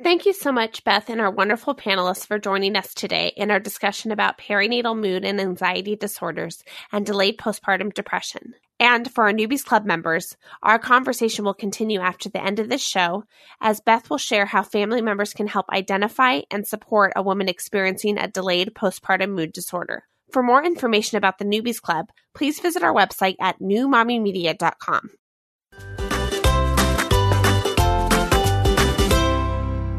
Thank 0.02 0.26
you 0.26 0.34
so 0.34 0.52
much, 0.52 0.84
Beth, 0.84 1.08
and 1.08 1.22
our 1.22 1.30
wonderful 1.30 1.74
panelists 1.74 2.26
for 2.26 2.38
joining 2.38 2.76
us 2.76 2.92
today 2.92 3.32
in 3.34 3.50
our 3.50 3.58
discussion 3.58 4.12
about 4.12 4.36
perinatal 4.36 4.98
mood 4.98 5.24
and 5.24 5.40
anxiety 5.40 5.96
disorders 5.96 6.62
and 6.92 7.06
delayed 7.06 7.38
postpartum 7.38 7.94
depression. 7.94 8.54
And 8.78 9.10
for 9.10 9.24
our 9.24 9.32
Newbies 9.32 9.64
Club 9.64 9.86
members, 9.86 10.36
our 10.62 10.78
conversation 10.78 11.44
will 11.44 11.54
continue 11.54 12.00
after 12.00 12.28
the 12.28 12.42
end 12.42 12.58
of 12.58 12.68
this 12.68 12.82
show 12.82 13.24
as 13.60 13.80
Beth 13.80 14.10
will 14.10 14.18
share 14.18 14.44
how 14.44 14.62
family 14.62 15.00
members 15.00 15.32
can 15.32 15.46
help 15.46 15.66
identify 15.70 16.40
and 16.50 16.66
support 16.66 17.12
a 17.16 17.22
woman 17.22 17.48
experiencing 17.48 18.18
a 18.18 18.28
delayed 18.28 18.74
postpartum 18.74 19.30
mood 19.30 19.52
disorder. 19.52 20.04
For 20.30 20.42
more 20.42 20.62
information 20.62 21.16
about 21.16 21.38
the 21.38 21.44
Newbies 21.44 21.80
Club, 21.80 22.10
please 22.34 22.60
visit 22.60 22.82
our 22.82 22.92
website 22.92 23.36
at 23.40 23.60
newmommymedia.com. 23.60 25.10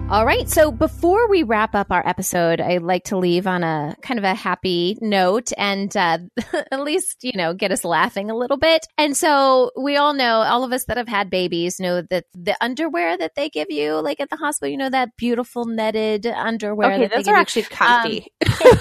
All 0.09 0.25
right. 0.25 0.47
So 0.47 0.71
before 0.71 1.27
we 1.27 1.43
wrap 1.43 1.75
up 1.75 1.87
our 1.91 2.05
episode, 2.07 2.61
I'd 2.61 2.81
like 2.81 3.03
to 3.05 3.17
leave 3.17 3.45
on 3.45 3.61
a 3.61 3.93
kind 4.01 4.17
of 4.17 4.23
a 4.23 4.33
happy 4.33 4.97
note 5.01 5.51
and 5.57 5.95
uh, 5.97 6.19
at 6.71 6.79
least, 6.79 7.25
you 7.25 7.33
know, 7.35 7.53
get 7.53 7.73
us 7.73 7.83
laughing 7.83 8.31
a 8.31 8.35
little 8.35 8.55
bit. 8.55 8.87
And 8.97 9.17
so 9.17 9.71
we 9.77 9.97
all 9.97 10.13
know, 10.13 10.41
all 10.43 10.63
of 10.63 10.71
us 10.71 10.85
that 10.85 10.95
have 10.95 11.09
had 11.09 11.29
babies 11.29 11.77
know 11.77 12.03
that 12.03 12.23
the 12.33 12.55
underwear 12.61 13.17
that 13.17 13.35
they 13.35 13.49
give 13.49 13.69
you, 13.69 13.95
like 13.95 14.21
at 14.21 14.29
the 14.29 14.37
hospital, 14.37 14.71
you 14.71 14.77
know, 14.77 14.89
that 14.89 15.09
beautiful 15.17 15.65
netted 15.65 16.25
underwear. 16.25 16.93
Okay, 16.93 17.07
those 17.13 17.27
are 17.27 17.35
actually 17.35 17.63
comfy. 17.63 18.31
Um, 18.45 18.79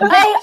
they 0.10 0.34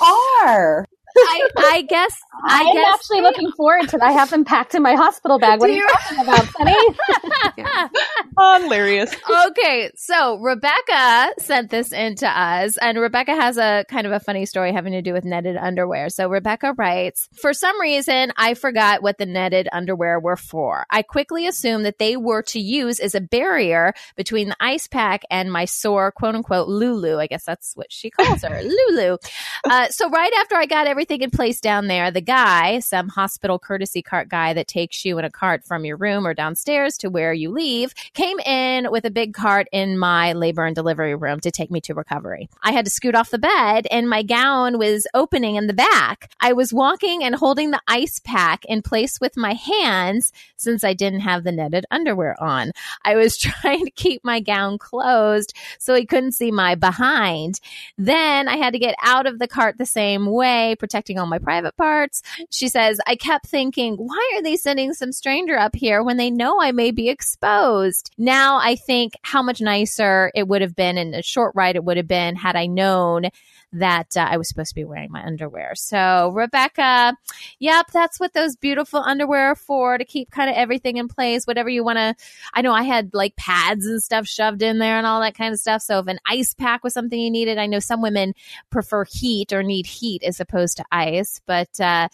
are. 0.41 0.85
I, 1.17 1.49
I 1.57 1.81
guess 1.83 2.19
I 2.47 2.63
I'm 2.67 2.73
guess 2.75 2.93
actually 2.95 3.21
looking 3.21 3.51
forward 3.53 3.89
to 3.89 3.97
that. 3.97 4.03
I 4.03 4.11
have 4.11 4.29
them 4.29 4.45
packed 4.45 4.75
in 4.75 4.81
my 4.83 4.95
hospital 4.95 5.39
bag. 5.39 5.59
What 5.59 5.69
are 5.69 5.73
you 5.73 5.79
you- 5.79 5.87
talking 5.87 6.19
about, 6.19 6.45
Sunny? 6.53 7.89
Hilarious. 8.61 9.13
okay, 9.47 9.91
so 9.95 10.37
Rebecca 10.37 11.33
sent 11.39 11.69
this 11.69 11.91
in 11.91 12.15
to 12.17 12.27
us, 12.27 12.77
and 12.77 12.97
Rebecca 12.99 13.33
has 13.35 13.57
a 13.57 13.85
kind 13.89 14.05
of 14.07 14.13
a 14.13 14.19
funny 14.19 14.45
story 14.45 14.71
having 14.71 14.93
to 14.93 15.01
do 15.01 15.13
with 15.13 15.25
netted 15.25 15.57
underwear. 15.57 16.09
So 16.09 16.29
Rebecca 16.29 16.73
writes, 16.77 17.27
For 17.41 17.53
some 17.53 17.79
reason, 17.81 18.31
I 18.37 18.53
forgot 18.53 19.01
what 19.01 19.17
the 19.17 19.25
netted 19.25 19.67
underwear 19.71 20.19
were 20.19 20.37
for. 20.37 20.85
I 20.89 21.01
quickly 21.01 21.47
assumed 21.47 21.85
that 21.85 21.97
they 21.99 22.15
were 22.17 22.43
to 22.43 22.59
use 22.59 22.99
as 22.99 23.15
a 23.15 23.21
barrier 23.21 23.93
between 24.15 24.49
the 24.49 24.55
ice 24.59 24.87
pack 24.87 25.23
and 25.29 25.51
my 25.51 25.65
sore, 25.65 26.11
quote 26.11 26.35
unquote, 26.35 26.67
Lulu. 26.67 27.17
I 27.19 27.27
guess 27.27 27.43
that's 27.45 27.73
what 27.75 27.91
she 27.91 28.09
calls 28.09 28.43
her, 28.43 28.61
Lulu. 28.89 29.17
Uh, 29.65 29.87
so 29.89 30.09
right 30.09 30.31
after 30.39 30.55
I 30.55 30.65
got 30.65 30.87
everything 30.87 30.98
in 31.07 31.31
place 31.31 31.61
down 31.61 31.87
there, 31.87 32.11
the 32.11 32.21
guy, 32.21 32.79
some 32.79 33.07
hospital 33.07 33.57
courtesy 33.57 34.01
cart 34.01 34.27
guy 34.27 34.53
that 34.53 34.67
takes 34.67 35.05
you 35.05 35.17
in 35.17 35.23
a 35.23 35.29
cart 35.29 35.63
from 35.63 35.85
your 35.85 35.95
room 35.95 36.27
or 36.27 36.33
downstairs 36.33 36.97
to 36.97 37.09
where 37.09 37.31
you 37.31 37.49
leave, 37.51 37.93
came 38.13 38.37
in 38.39 38.91
with 38.91 39.05
a 39.05 39.09
big 39.09 39.33
cart 39.33 39.67
in 39.71 39.97
my 39.97 40.33
labor 40.33 40.65
and 40.65 40.75
delivery 40.75 41.15
room 41.15 41.39
to 41.39 41.51
take 41.51 41.71
me 41.71 41.79
to 41.81 41.93
recovery. 41.93 42.49
I 42.61 42.73
had 42.73 42.85
to 42.85 42.91
scoot 42.91 43.15
off 43.15 43.29
the 43.29 43.39
bed 43.39 43.87
and 43.89 44.09
my 44.09 44.23
gown 44.23 44.77
was 44.77 45.07
opening 45.13 45.55
in 45.55 45.67
the 45.67 45.73
back. 45.73 46.31
I 46.41 46.53
was 46.53 46.73
walking 46.73 47.23
and 47.23 47.33
holding 47.33 47.71
the 47.71 47.81
ice 47.87 48.19
pack 48.19 48.65
in 48.65 48.81
place 48.81 49.19
with 49.21 49.37
my 49.37 49.53
hands 49.53 50.33
since 50.57 50.83
I 50.83 50.93
didn't 50.93 51.21
have 51.21 51.43
the 51.43 51.51
netted 51.53 51.85
underwear 51.91 52.35
on. 52.43 52.73
I 53.05 53.15
was 53.15 53.37
trying 53.37 53.85
to 53.85 53.91
keep 53.91 54.23
my 54.25 54.41
gown 54.41 54.77
closed 54.77 55.53
so 55.77 55.95
he 55.95 56.05
couldn't 56.05 56.33
see 56.33 56.51
my 56.51 56.75
behind. 56.75 57.61
Then 57.97 58.49
I 58.49 58.57
had 58.57 58.73
to 58.73 58.79
get 58.79 58.95
out 59.01 59.27
of 59.27 59.39
the 59.39 59.47
cart 59.47 59.77
the 59.77 59.85
same 59.85 60.25
way, 60.25 60.75
protecting 60.89 61.19
all 61.19 61.27
my 61.27 61.37
private 61.37 61.77
parts. 61.77 62.23
She 62.49 62.67
says, 62.67 62.99
I 63.05 63.15
kept 63.15 63.45
thinking, 63.45 63.95
why 63.95 64.33
are 64.35 64.41
they 64.41 64.55
sending 64.55 64.93
some 64.93 65.11
stranger 65.11 65.55
up 65.55 65.75
here 65.75 66.01
when 66.01 66.17
they 66.17 66.31
know 66.31 66.59
I 66.59 66.71
may 66.71 66.89
be 66.89 67.09
exposed? 67.09 68.09
Now 68.17 68.57
I 68.57 68.75
think 68.75 69.13
how 69.21 69.43
much 69.43 69.61
nicer 69.61 70.31
it 70.33 70.47
would 70.47 70.63
have 70.63 70.75
been 70.75 70.97
in 70.97 71.13
a 71.13 71.21
short 71.21 71.53
ride 71.55 71.75
it 71.75 71.83
would 71.83 71.97
have 71.97 72.07
been 72.07 72.35
had 72.35 72.55
I 72.55 72.65
known 72.65 73.25
that 73.71 74.17
uh, 74.17 74.27
I 74.29 74.37
was 74.37 74.47
supposed 74.47 74.69
to 74.69 74.75
be 74.75 74.85
wearing 74.85 75.11
my 75.11 75.23
underwear. 75.23 75.73
So, 75.75 76.31
Rebecca, 76.33 77.15
yep, 77.59 77.87
that's 77.93 78.19
what 78.19 78.33
those 78.33 78.55
beautiful 78.55 78.99
underwear 78.99 79.51
are 79.51 79.55
for 79.55 79.97
to 79.97 80.05
keep 80.05 80.31
kind 80.31 80.49
of 80.49 80.55
everything 80.55 80.97
in 80.97 81.07
place, 81.07 81.45
whatever 81.45 81.69
you 81.69 81.83
want 81.83 81.97
to. 81.97 82.15
I 82.53 82.61
know 82.61 82.73
I 82.73 82.83
had 82.83 83.13
like 83.13 83.35
pads 83.35 83.85
and 83.85 84.01
stuff 84.01 84.27
shoved 84.27 84.61
in 84.61 84.79
there 84.79 84.97
and 84.97 85.05
all 85.05 85.21
that 85.21 85.35
kind 85.35 85.53
of 85.53 85.59
stuff. 85.59 85.81
So, 85.81 85.99
if 85.99 86.07
an 86.07 86.19
ice 86.25 86.53
pack 86.53 86.83
was 86.83 86.93
something 86.93 87.19
you 87.19 87.29
needed, 87.31 87.57
I 87.57 87.67
know 87.67 87.79
some 87.79 88.01
women 88.01 88.33
prefer 88.69 89.05
heat 89.05 89.53
or 89.53 89.63
need 89.63 89.85
heat 89.85 90.23
as 90.23 90.39
opposed 90.39 90.77
to 90.77 90.85
ice, 90.91 91.41
but, 91.45 91.79
uh, 91.79 92.07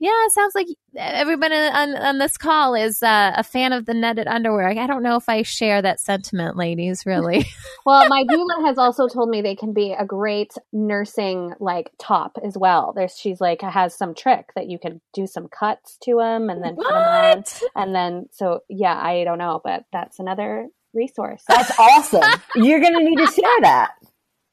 yeah, 0.00 0.10
it 0.26 0.32
sounds 0.32 0.54
like 0.54 0.68
everybody 0.96 1.54
on, 1.54 1.96
on 1.96 2.18
this 2.18 2.36
call 2.36 2.74
is 2.74 3.02
uh, 3.02 3.32
a 3.36 3.42
fan 3.42 3.72
of 3.72 3.84
the 3.84 3.94
netted 3.94 4.28
underwear. 4.28 4.68
I 4.68 4.86
don't 4.86 5.02
know 5.02 5.16
if 5.16 5.28
I 5.28 5.42
share 5.42 5.82
that 5.82 5.98
sentiment, 5.98 6.56
ladies, 6.56 7.04
really. 7.04 7.46
well, 7.86 8.08
my 8.08 8.24
doula 8.24 8.64
has 8.64 8.78
also 8.78 9.08
told 9.08 9.28
me 9.28 9.42
they 9.42 9.56
can 9.56 9.72
be 9.72 9.92
a 9.92 10.04
great 10.04 10.52
nursing 10.72 11.52
like 11.58 11.90
top 11.98 12.38
as 12.44 12.56
well. 12.56 12.92
There's 12.94 13.16
she's 13.18 13.40
like 13.40 13.60
has 13.62 13.94
some 13.94 14.14
trick 14.14 14.50
that 14.54 14.68
you 14.68 14.78
can 14.78 15.00
do 15.14 15.26
some 15.26 15.48
cuts 15.48 15.98
to 16.04 16.16
them 16.16 16.48
and 16.48 16.62
then 16.62 16.76
put 16.76 16.88
them 16.88 16.94
on, 16.94 17.44
and 17.74 17.94
then 17.94 18.28
so 18.30 18.60
yeah, 18.68 18.96
I 18.96 19.24
don't 19.24 19.38
know, 19.38 19.60
but 19.64 19.84
that's 19.92 20.20
another 20.20 20.68
resource. 20.94 21.42
That's 21.48 21.76
awesome. 21.78 22.22
You're 22.54 22.80
going 22.80 22.94
to 22.94 23.04
need 23.04 23.16
to 23.16 23.26
share 23.26 23.60
that. 23.62 23.90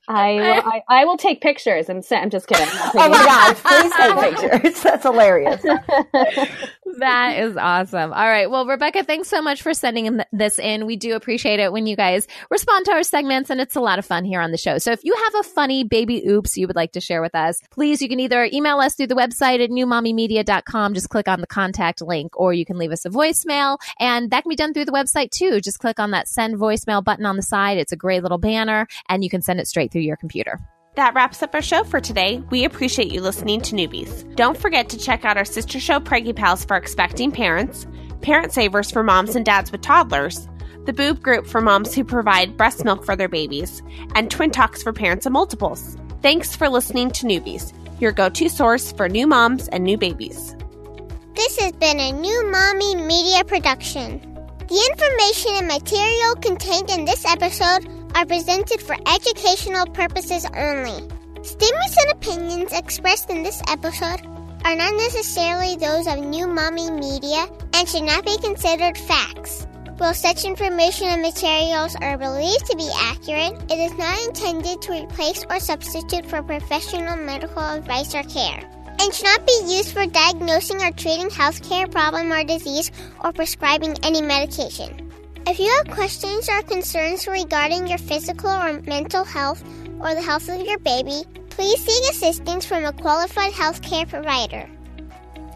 I, 0.10 0.62
I 0.88 1.01
I 1.01 1.06
will 1.06 1.18
take 1.18 1.41
pictures 1.41 1.89
and 1.89 2.06
send. 2.06 2.24
I'm 2.24 2.30
just 2.30 2.47
kidding. 2.47 2.68
I'm 2.70 2.91
oh 2.93 3.10
my 3.10 3.26
gosh! 3.26 3.58
Please 3.64 3.93
take 3.95 4.51
pictures. 4.62 4.84
That's 4.84 5.03
hilarious. 5.03 5.62
that 6.99 7.39
is 7.39 7.58
awesome. 7.58 8.14
All 8.14 8.28
right. 8.28 8.49
Well, 8.49 8.68
Rebecca, 8.68 9.03
thanks 9.03 9.30
so 9.30 9.41
much 9.41 9.64
for 9.64 9.74
sending 9.74 10.22
this 10.32 10.60
in. 10.60 10.86
We 10.86 10.95
do 10.95 11.16
appreciate 11.16 11.60
it 11.60 11.72
when 11.72 11.88
you 11.88 11.95
guys 11.95 12.28
respond 12.51 12.86
to 12.86 12.91
our 12.91 13.01
segments, 13.01 13.49
and 13.49 13.60
it's 13.60 13.76
a 13.76 13.82
lot 13.82 13.97
of 13.97 14.06
fun 14.06 14.26
here 14.26 14.41
on 14.41 14.51
the 14.51 14.58
show. 14.58 14.78
So 14.78 14.91
if 14.91 15.03
you 15.03 15.16
have 15.16 15.36
a 15.39 15.43
funny 15.43 15.84
baby 15.84 16.24
oops 16.28 16.56
you 16.56 16.68
would 16.68 16.76
like 16.76 16.91
to 16.91 17.01
share 17.01 17.22
with 17.24 17.34
us, 17.34 17.60
please, 17.72 17.99
you 17.99 18.08
can 18.08 18.20
either 18.20 18.47
email 18.53 18.78
us 18.78 18.93
through 18.93 19.08
the 19.08 19.16
website 19.16 19.64
at 19.64 19.72
newmommymedia.com. 19.72 20.93
Just 20.93 21.10
click 21.10 21.28
on 21.28 21.41
the 21.41 21.47
contact 21.47 22.01
link, 22.01 22.39
or 22.39 22.53
you 22.53 22.66
can 22.66 22.78
leave 22.78 22.91
us 22.91 23.06
a 23.06 23.10
voicemail, 23.10 23.80
and 23.99 24.30
that 24.30 24.43
can 24.43 24.49
be 24.49 24.56
done 24.56 24.72
through 24.72 24.86
the 24.86 24.91
website 24.91 25.32
too. 25.32 25.62
Just 25.62 25.80
click 25.80 25.99
on 25.99 26.12
that 26.12 26.28
send 26.28 26.58
voicemail 26.58 27.03
button 27.03 27.26
on 27.26 27.38
the 27.38 27.41
side. 27.41 27.80
It's 27.80 27.91
a 27.91 27.97
great 27.97 28.22
little 28.22 28.38
banner, 28.38 28.88
and 29.10 29.24
you 29.24 29.32
can 29.32 29.41
send 29.41 29.60
it 29.60 29.68
straight 29.68 29.91
through 29.95 30.01
your 30.01 30.17
computer. 30.17 30.59
That 30.95 31.13
wraps 31.13 31.41
up 31.41 31.55
our 31.55 31.61
show 31.61 31.85
for 31.85 32.01
today. 32.01 32.43
We 32.49 32.65
appreciate 32.65 33.13
you 33.13 33.21
listening 33.21 33.61
to 33.61 33.75
Newbies. 33.75 34.35
Don't 34.35 34.57
forget 34.57 34.89
to 34.89 34.97
check 34.97 35.23
out 35.23 35.37
our 35.37 35.45
sister 35.45 35.79
show, 35.79 36.01
Preggy 36.01 36.35
Pals, 36.35 36.65
for 36.65 36.75
expecting 36.75 37.31
parents, 37.31 37.87
Parent 38.21 38.51
Savers 38.51 38.91
for 38.91 39.03
moms 39.03 39.37
and 39.37 39.45
dads 39.45 39.71
with 39.71 39.79
toddlers, 39.79 40.49
the 40.83 40.91
Boob 40.91 41.21
Group 41.21 41.47
for 41.47 41.61
moms 41.61 41.95
who 41.95 42.03
provide 42.03 42.57
breast 42.57 42.83
milk 42.83 43.05
for 43.05 43.15
their 43.15 43.29
babies, 43.29 43.81
and 44.15 44.29
Twin 44.29 44.51
Talks 44.51 44.83
for 44.83 44.91
parents 44.91 45.25
of 45.25 45.31
multiples. 45.31 45.95
Thanks 46.21 46.57
for 46.57 46.67
listening 46.67 47.09
to 47.11 47.25
Newbies, 47.25 47.71
your 48.01 48.11
go 48.11 48.27
to 48.27 48.49
source 48.49 48.91
for 48.91 49.07
new 49.07 49.27
moms 49.27 49.69
and 49.69 49.85
new 49.85 49.97
babies. 49.97 50.57
This 51.35 51.57
has 51.59 51.71
been 51.71 52.01
a 52.01 52.11
New 52.11 52.51
Mommy 52.51 52.95
Media 52.95 53.45
production. 53.45 54.19
The 54.67 54.91
information 54.91 55.55
and 55.55 55.67
material 55.67 56.35
contained 56.41 56.89
in 56.89 57.05
this 57.05 57.25
episode 57.25 57.87
are 58.14 58.26
presented 58.26 58.82
for 58.82 58.95
educational 59.08 59.86
purposes 59.88 60.45
only. 60.56 61.10
Statements 61.43 61.97
and 62.01 62.12
opinions 62.12 62.72
expressed 62.74 63.30
in 63.30 63.43
this 63.43 63.62
episode 63.68 64.22
are 64.66 64.76
not 64.76 64.93
necessarily 64.95 65.76
those 65.76 66.08
of 66.08 66.20
New 66.20 66.47
Mommy 66.47 66.89
Media 66.91 67.47
and 67.74 67.88
should 67.88 68.03
not 68.03 68.26
be 68.26 68.38
considered 68.39 68.97
facts. 68.97 69.68
While 69.97 70.14
such 70.14 70.43
information 70.43 71.08
and 71.08 71.22
materials 71.22 71.95
are 72.01 72.18
believed 72.18 72.66
to 72.66 72.76
be 72.76 72.89
accurate, 72.95 73.62
it 73.72 73.80
is 73.80 73.97
not 73.97 74.20
intended 74.26 74.82
to 74.82 75.03
replace 75.03 75.45
or 75.49 75.60
substitute 75.60 76.26
for 76.26 76.43
professional 76.43 77.16
medical 77.16 77.64
advice 77.64 78.14
or 78.14 78.24
care, 78.24 78.60
and 78.99 79.14
should 79.14 79.24
not 79.24 79.45
be 79.45 79.58
used 79.68 79.93
for 79.93 80.06
diagnosing 80.06 80.82
or 80.82 80.91
treating 80.91 81.30
healthcare 81.30 81.89
problem 81.89 82.32
or 82.32 82.43
disease 82.43 82.91
or 83.24 83.32
prescribing 83.32 83.95
any 84.03 84.22
medication. 84.22 85.05
If 85.47 85.59
you 85.59 85.69
have 85.77 85.95
questions 85.95 86.49
or 86.49 86.63
concerns 86.63 87.27
regarding 87.27 87.87
your 87.87 87.99
physical 87.99 88.49
or 88.49 88.81
mental 88.81 89.23
health 89.23 89.63
or 89.99 90.15
the 90.15 90.21
health 90.21 90.49
of 90.49 90.65
your 90.65 90.79
baby, 90.79 91.21
please 91.49 91.79
seek 91.85 92.09
assistance 92.09 92.65
from 92.65 92.83
a 92.83 92.91
qualified 92.91 93.53
healthcare 93.53 94.09
provider. 94.09 94.67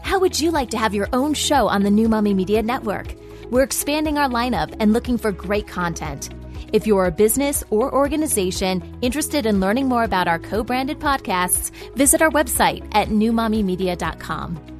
How 0.02 0.20
would 0.20 0.38
you 0.38 0.52
like 0.52 0.70
to 0.70 0.78
have 0.78 0.94
your 0.94 1.08
own 1.12 1.34
show 1.34 1.66
on 1.66 1.82
the 1.82 1.90
New 1.90 2.08
Mommy 2.08 2.34
Media 2.34 2.62
Network? 2.62 3.14
We're 3.50 3.64
expanding 3.64 4.16
our 4.16 4.28
lineup 4.28 4.74
and 4.78 4.92
looking 4.92 5.18
for 5.18 5.32
great 5.32 5.66
content. 5.66 6.30
If 6.72 6.86
you're 6.86 7.06
a 7.06 7.10
business 7.10 7.64
or 7.70 7.92
organization 7.92 8.96
interested 9.02 9.44
in 9.44 9.58
learning 9.58 9.88
more 9.88 10.04
about 10.04 10.28
our 10.28 10.38
co 10.38 10.62
branded 10.62 11.00
podcasts, 11.00 11.72
visit 11.96 12.22
our 12.22 12.30
website 12.30 12.88
at 12.94 13.08
newmommymedia.com. 13.08 14.79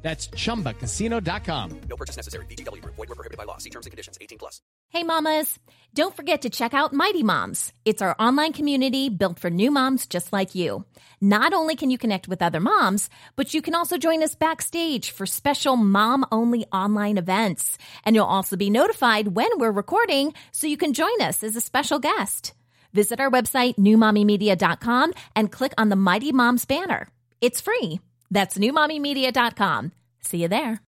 That's 0.00 0.28
ChumbaCasino.com. 0.28 1.80
No 1.88 1.96
purchase 1.96 2.16
necessary. 2.16 2.46
VGW. 2.46 2.82
Void 2.84 3.08
were 3.08 3.14
prohibited 3.14 3.36
by 3.36 3.44
law. 3.44 3.58
See 3.58 3.70
terms 3.70 3.86
and 3.86 3.90
conditions. 3.90 4.16
18 4.20 4.38
plus. 4.38 4.60
Hey, 4.90 5.02
mamas. 5.02 5.58
Don't 5.92 6.14
forget 6.14 6.42
to 6.42 6.50
check 6.50 6.72
out 6.72 6.92
Mighty 6.92 7.22
Moms. 7.22 7.72
It's 7.84 8.02
our 8.02 8.14
online 8.18 8.52
community 8.52 9.08
built 9.08 9.38
for 9.38 9.50
new 9.50 9.70
moms 9.70 10.06
just 10.06 10.32
like 10.32 10.54
you. 10.54 10.84
Not 11.20 11.52
only 11.52 11.76
can 11.76 11.90
you 11.90 11.98
connect 11.98 12.28
with 12.28 12.42
other 12.42 12.60
moms, 12.60 13.10
but 13.36 13.52
you 13.54 13.60
can 13.60 13.74
also 13.74 13.98
join 13.98 14.22
us 14.22 14.34
backstage 14.34 15.10
for 15.10 15.26
special 15.26 15.76
mom-only 15.76 16.66
online 16.66 17.18
events. 17.18 17.76
And 18.04 18.14
you'll 18.14 18.26
also 18.26 18.56
be 18.56 18.70
notified 18.70 19.28
when 19.28 19.50
we're 19.58 19.72
recording 19.72 20.34
so 20.52 20.66
you 20.66 20.76
can 20.76 20.92
join 20.92 21.20
us 21.20 21.42
as 21.42 21.56
a 21.56 21.60
special 21.60 21.98
guest. 21.98 22.54
Visit 22.92 23.20
our 23.20 23.30
website, 23.30 23.76
newmommymedia.com, 23.76 25.12
and 25.34 25.52
click 25.52 25.72
on 25.76 25.88
the 25.88 25.96
Mighty 25.96 26.32
Moms 26.32 26.64
banner. 26.64 27.08
It's 27.40 27.60
free. 27.60 28.00
That's 28.30 28.58
newmommymedia.com. 28.58 29.92
See 30.20 30.38
you 30.42 30.48
there. 30.48 30.76